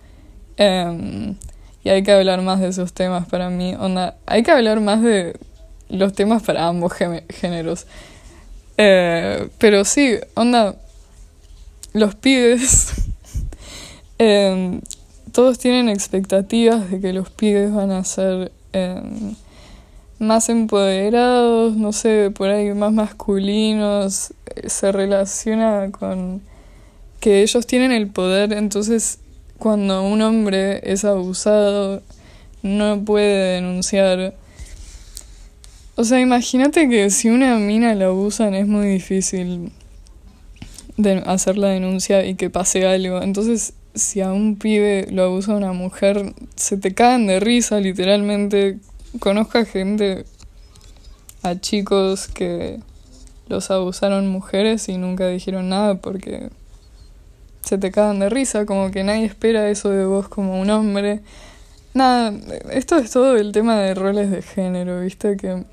Em, 0.57 1.37
y 1.85 1.91
hay 1.91 2.03
que 2.03 2.13
hablar 2.13 2.43
más 2.43 2.61
de 2.61 2.69
esos 2.69 2.93
temas 2.93 3.27
para 3.27 3.51
mí. 3.51 3.75
Onda, 3.75 4.17
hay 4.27 4.43
que 4.43 4.51
hablar 4.51 4.81
más 4.81 5.03
de 5.03 5.37
los 5.89 6.13
temas 6.13 6.43
para 6.43 6.67
ambos 6.67 6.93
géneros. 6.93 7.87
Eh, 8.77 9.49
pero 9.59 9.85
sí, 9.85 10.15
onda, 10.35 10.77
los 11.93 12.15
pibes, 12.15 12.93
em, 14.19 14.81
todos 15.33 15.59
tienen 15.59 15.89
expectativas 15.89 16.91
de 16.91 17.01
que 17.01 17.13
los 17.13 17.31
pibes 17.31 17.73
van 17.73 17.91
a 17.91 18.05
ser 18.05 18.53
em, 18.73 19.35
más 20.19 20.49
empoderados, 20.49 21.77
no 21.77 21.93
sé, 21.93 22.31
por 22.35 22.51
ahí 22.51 22.73
más 22.75 22.93
masculinos, 22.93 24.33
se 24.67 24.93
relaciona 24.93 25.91
con 25.91 26.43
que 27.21 27.43
ellos 27.43 27.67
tienen 27.67 27.93
el 27.93 28.09
poder, 28.09 28.53
entonces 28.53 29.19
cuando 29.59 30.03
un 30.03 30.23
hombre 30.23 30.81
es 30.91 31.05
abusado 31.05 32.03
no 32.63 33.05
puede 33.05 33.55
denunciar. 33.55 34.35
O 35.97 36.05
sea, 36.05 36.21
imagínate 36.21 36.89
que 36.89 37.11
si 37.11 37.29
una 37.29 37.57
mina 37.59 37.95
la 37.95 38.07
abusan 38.07 38.55
es 38.55 38.67
muy 38.67 38.87
difícil 38.87 39.73
de 40.97 41.23
hacer 41.27 41.59
la 41.59 41.69
denuncia 41.69 42.25
y 42.25 42.35
que 42.35 42.51
pase 42.51 42.87
algo. 42.87 43.23
Entonces, 43.23 43.73
si 43.95 44.21
a 44.21 44.33
un 44.33 44.57
pibe 44.57 45.09
lo 45.11 45.25
abusa 45.25 45.55
una 45.55 45.73
mujer, 45.73 46.35
se 46.57 46.77
te 46.77 46.95
caen 46.95 47.27
de 47.27 47.41
risa 47.41 47.81
literalmente 47.81 48.79
conozca 49.19 49.65
gente, 49.65 50.25
a 51.43 51.61
chicos 51.61 52.29
que 52.29 52.81
los 53.49 53.71
abusaron 53.71 54.29
mujeres 54.29 54.89
y 54.89 54.99
nunca 54.99 55.29
dijeron 55.29 55.69
nada 55.69 55.97
porque 55.97 56.51
se 57.69 57.77
te 57.77 57.91
cagan 57.91 58.19
de 58.19 58.31
risa, 58.31 58.65
como 58.65 58.91
que 58.91 59.05
nadie 59.05 59.27
espera 59.27 59.69
eso 59.69 59.91
de 59.91 60.07
vos 60.07 60.27
como 60.27 60.59
un 60.59 60.71
hombre. 60.71 61.21
Nada, 61.93 62.33
esto 62.73 62.97
es 62.97 63.11
todo 63.11 63.37
el 63.37 63.53
tema 63.53 63.77
de 63.77 63.95
roles 63.95 64.31
de 64.31 64.41
género, 64.41 65.03
viste 65.03 65.37
que 65.37 65.65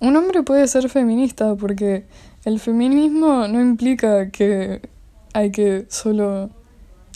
un 0.00 0.16
hombre 0.16 0.42
puede 0.42 0.66
ser 0.66 0.88
feminista 0.88 1.54
porque 1.54 2.04
el 2.44 2.58
feminismo 2.58 3.46
no 3.46 3.60
implica 3.60 4.30
que 4.30 4.80
hay 5.32 5.52
que 5.52 5.86
solo 5.88 6.50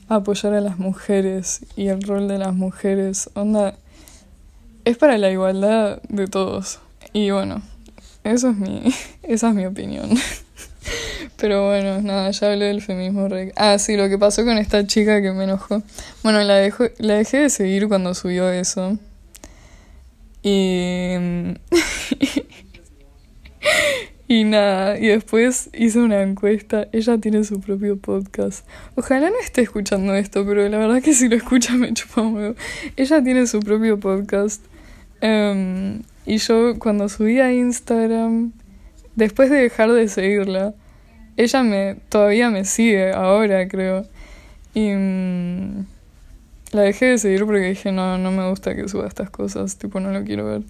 apoyar 0.09 0.55
a 0.55 0.61
las 0.61 0.79
mujeres 0.79 1.63
y 1.75 1.89
el 1.89 2.01
rol 2.01 2.29
de 2.29 2.39
las 2.39 2.55
mujeres. 2.55 3.31
Onda, 3.35 3.75
es 4.85 4.97
para 4.97 5.19
la 5.19 5.31
igualdad 5.31 6.01
de 6.09 6.29
todos. 6.29 6.79
Y 7.13 7.33
bueno, 7.33 7.63
eso 8.23 8.51
es 8.51 8.57
mi, 8.57 8.95
esa 9.25 9.49
es 9.49 9.55
mi 9.57 9.67
opinión. 9.67 10.11
Pero 11.37 11.67
bueno, 11.67 12.01
nada, 12.03 12.31
ya 12.31 12.53
hablé 12.53 12.67
del 12.67 12.83
feminismo. 12.83 13.29
Ah, 13.57 13.79
sí, 13.79 13.97
lo 13.97 14.09
que 14.09 14.19
pasó 14.19 14.45
con 14.45 14.59
esta 14.59 14.87
chica 14.87 15.21
que 15.23 15.33
me 15.33 15.45
enojó. 15.45 15.83
Bueno, 16.23 16.41
la, 16.43 16.57
dejo, 16.57 16.85
la 16.99 17.15
dejé 17.15 17.39
de 17.39 17.51
seguir 17.51 17.89
cuando 17.89 18.15
subió 18.15 18.51
eso. 18.51 18.99
Y... 20.43 21.15
y 24.29 24.45
nada, 24.45 24.99
y 24.99 25.09
después 25.09 25.71
hice 25.73 25.99
una 25.99 26.23
encuesta. 26.23 26.89
Ella 26.93 27.19
tiene 27.19 27.45
su 27.45 27.61
propio 27.61 27.99
podcast. 27.99 28.67
Ojalá 28.95 29.31
no 29.31 29.37
esté 29.43 29.63
escuchando 29.63 30.15
esto, 30.15 30.47
pero 30.47 30.69
la 30.69 30.79
verdad 30.79 31.03
que 31.03 31.15
si 31.15 31.29
lo 31.29 31.37
escucha 31.37 31.75
me 31.75 31.93
chupa 31.95 32.23
un 32.23 32.35
huevo. 32.35 32.55
Ella 32.97 33.23
tiene 33.23 33.47
su 33.47 33.61
propio 33.61 33.99
podcast 33.99 34.63
Em, 35.27 36.03
y 36.27 36.37
yo 36.37 36.79
cuando 36.79 37.09
subí 37.09 37.41
a 37.41 37.51
Instagram, 37.51 38.53
después 39.17 39.51
de 39.51 39.57
dejar 39.57 39.93
de 39.93 40.09
seguirla, 40.09 40.75
ella 41.37 41.63
me 41.63 41.97
todavía 42.09 42.51
me 42.51 42.65
sigue 42.65 43.13
ahora, 43.13 43.67
creo. 43.69 44.07
Y 44.75 44.91
mm, 44.91 45.87
la 46.73 46.83
dejé 46.83 47.07
de 47.07 47.19
seguir 47.19 47.45
porque 47.45 47.69
dije, 47.69 47.93
no, 47.93 48.19
no 48.19 48.33
me 48.33 48.49
gusta 48.49 48.75
que 48.75 48.89
suba 48.89 49.07
estas 49.07 49.31
cosas, 49.31 49.77
tipo, 49.79 50.01
no 50.01 50.11
lo 50.11 50.25
quiero 50.25 50.47
ver. 50.47 50.63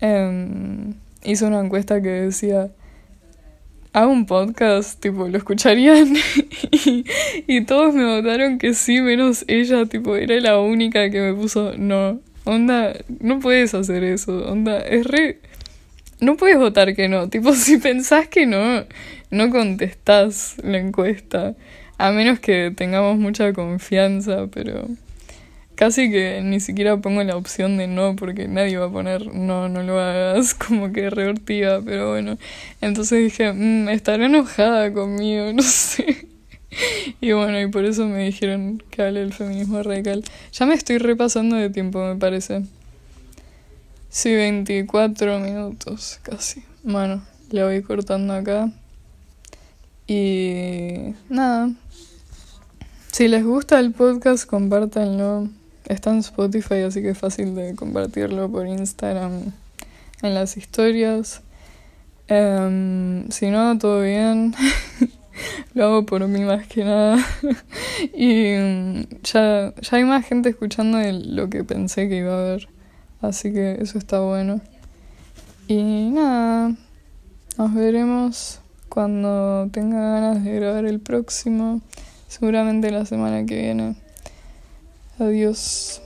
Um, 0.00 0.94
hizo 1.24 1.46
una 1.46 1.60
encuesta 1.60 2.00
que 2.02 2.08
decía, 2.08 2.70
hago 3.92 4.12
un 4.12 4.26
podcast, 4.26 5.00
tipo, 5.00 5.28
¿lo 5.28 5.38
escucharían? 5.38 6.14
y, 6.70 7.04
y 7.46 7.64
todos 7.64 7.94
me 7.94 8.04
votaron 8.04 8.58
que 8.58 8.74
sí, 8.74 9.00
menos 9.00 9.44
ella, 9.48 9.86
tipo, 9.86 10.16
era 10.16 10.38
la 10.40 10.58
única 10.58 11.10
que 11.10 11.20
me 11.20 11.34
puso 11.34 11.72
no. 11.78 12.20
Onda, 12.44 12.92
no 13.20 13.40
puedes 13.40 13.72
hacer 13.74 14.04
eso. 14.04 14.44
Onda, 14.46 14.78
es 14.80 15.06
re. 15.06 15.40
No 16.20 16.36
puedes 16.36 16.58
votar 16.58 16.94
que 16.94 17.08
no. 17.08 17.28
Tipo, 17.28 17.52
si 17.54 17.78
pensás 17.78 18.28
que 18.28 18.46
no, 18.46 18.84
no 19.30 19.50
contestás 19.50 20.56
la 20.62 20.78
encuesta. 20.78 21.54
A 21.98 22.10
menos 22.10 22.40
que 22.40 22.72
tengamos 22.76 23.18
mucha 23.18 23.52
confianza, 23.52 24.48
pero 24.52 24.88
casi 25.74 26.10
que 26.10 26.40
ni 26.42 26.60
siquiera 26.60 26.96
pongo 26.96 27.22
la 27.24 27.36
opción 27.36 27.76
de 27.76 27.86
no, 27.86 28.16
porque 28.16 28.48
nadie 28.48 28.78
va 28.78 28.86
a 28.86 28.90
poner 28.90 29.34
no, 29.34 29.68
no 29.68 29.82
lo 29.82 30.00
hagas, 30.00 30.54
como 30.66 30.92
que 30.92 31.10
reortiva, 31.10 31.80
pero 31.84 32.10
bueno. 32.10 32.38
Entonces 32.80 33.22
dije, 33.24 33.52
mmm, 33.52 33.88
enojada 33.88 34.92
conmigo, 34.92 35.52
no 35.54 35.62
sé. 35.62 36.26
y 37.20 37.32
bueno, 37.32 37.60
y 37.60 37.68
por 37.68 37.84
eso 37.84 38.06
me 38.06 38.24
dijeron 38.24 38.82
que 38.90 39.02
hable 39.02 39.20
del 39.20 39.32
feminismo 39.32 39.82
radical. 39.82 40.24
Ya 40.52 40.66
me 40.66 40.74
estoy 40.74 40.98
repasando 40.98 41.56
de 41.56 41.70
tiempo, 41.70 42.04
me 42.04 42.16
parece. 42.16 42.62
Sí, 44.14 44.32
24 44.32 45.40
minutos 45.40 46.20
casi. 46.22 46.62
Bueno, 46.84 47.20
le 47.50 47.64
voy 47.64 47.82
cortando 47.82 48.32
acá. 48.32 48.70
Y 50.06 51.16
nada. 51.28 51.72
Si 53.10 53.26
les 53.26 53.44
gusta 53.44 53.80
el 53.80 53.90
podcast, 53.90 54.46
compártanlo. 54.46 55.48
Está 55.88 56.10
en 56.10 56.18
Spotify, 56.18 56.82
así 56.86 57.02
que 57.02 57.10
es 57.10 57.18
fácil 57.18 57.56
de 57.56 57.74
compartirlo 57.74 58.48
por 58.48 58.68
Instagram 58.68 59.52
en 60.22 60.34
las 60.34 60.56
historias. 60.56 61.42
Em, 62.28 63.28
si 63.30 63.50
no, 63.50 63.76
todo 63.78 64.02
bien. 64.02 64.54
lo 65.74 65.86
hago 65.86 66.06
por 66.06 66.24
mí 66.28 66.42
más 66.42 66.68
que 66.68 66.84
nada. 66.84 67.18
y 68.14 68.54
mm, 68.54 69.06
ya, 69.24 69.74
ya 69.74 69.96
hay 69.96 70.04
más 70.04 70.24
gente 70.24 70.50
escuchando 70.50 70.98
de 70.98 71.14
lo 71.14 71.50
que 71.50 71.64
pensé 71.64 72.08
que 72.08 72.18
iba 72.18 72.32
a 72.32 72.38
haber. 72.38 72.73
Así 73.26 73.52
que 73.52 73.78
eso 73.80 73.98
está 73.98 74.20
bueno. 74.20 74.60
Y 75.66 76.10
nada, 76.10 76.74
nos 77.56 77.74
veremos 77.74 78.60
cuando 78.88 79.68
tenga 79.72 79.98
ganas 79.98 80.44
de 80.44 80.52
grabar 80.54 80.84
el 80.84 81.00
próximo. 81.00 81.80
Seguramente 82.28 82.90
la 82.90 83.06
semana 83.06 83.46
que 83.46 83.56
viene. 83.56 83.96
Adiós. 85.18 86.03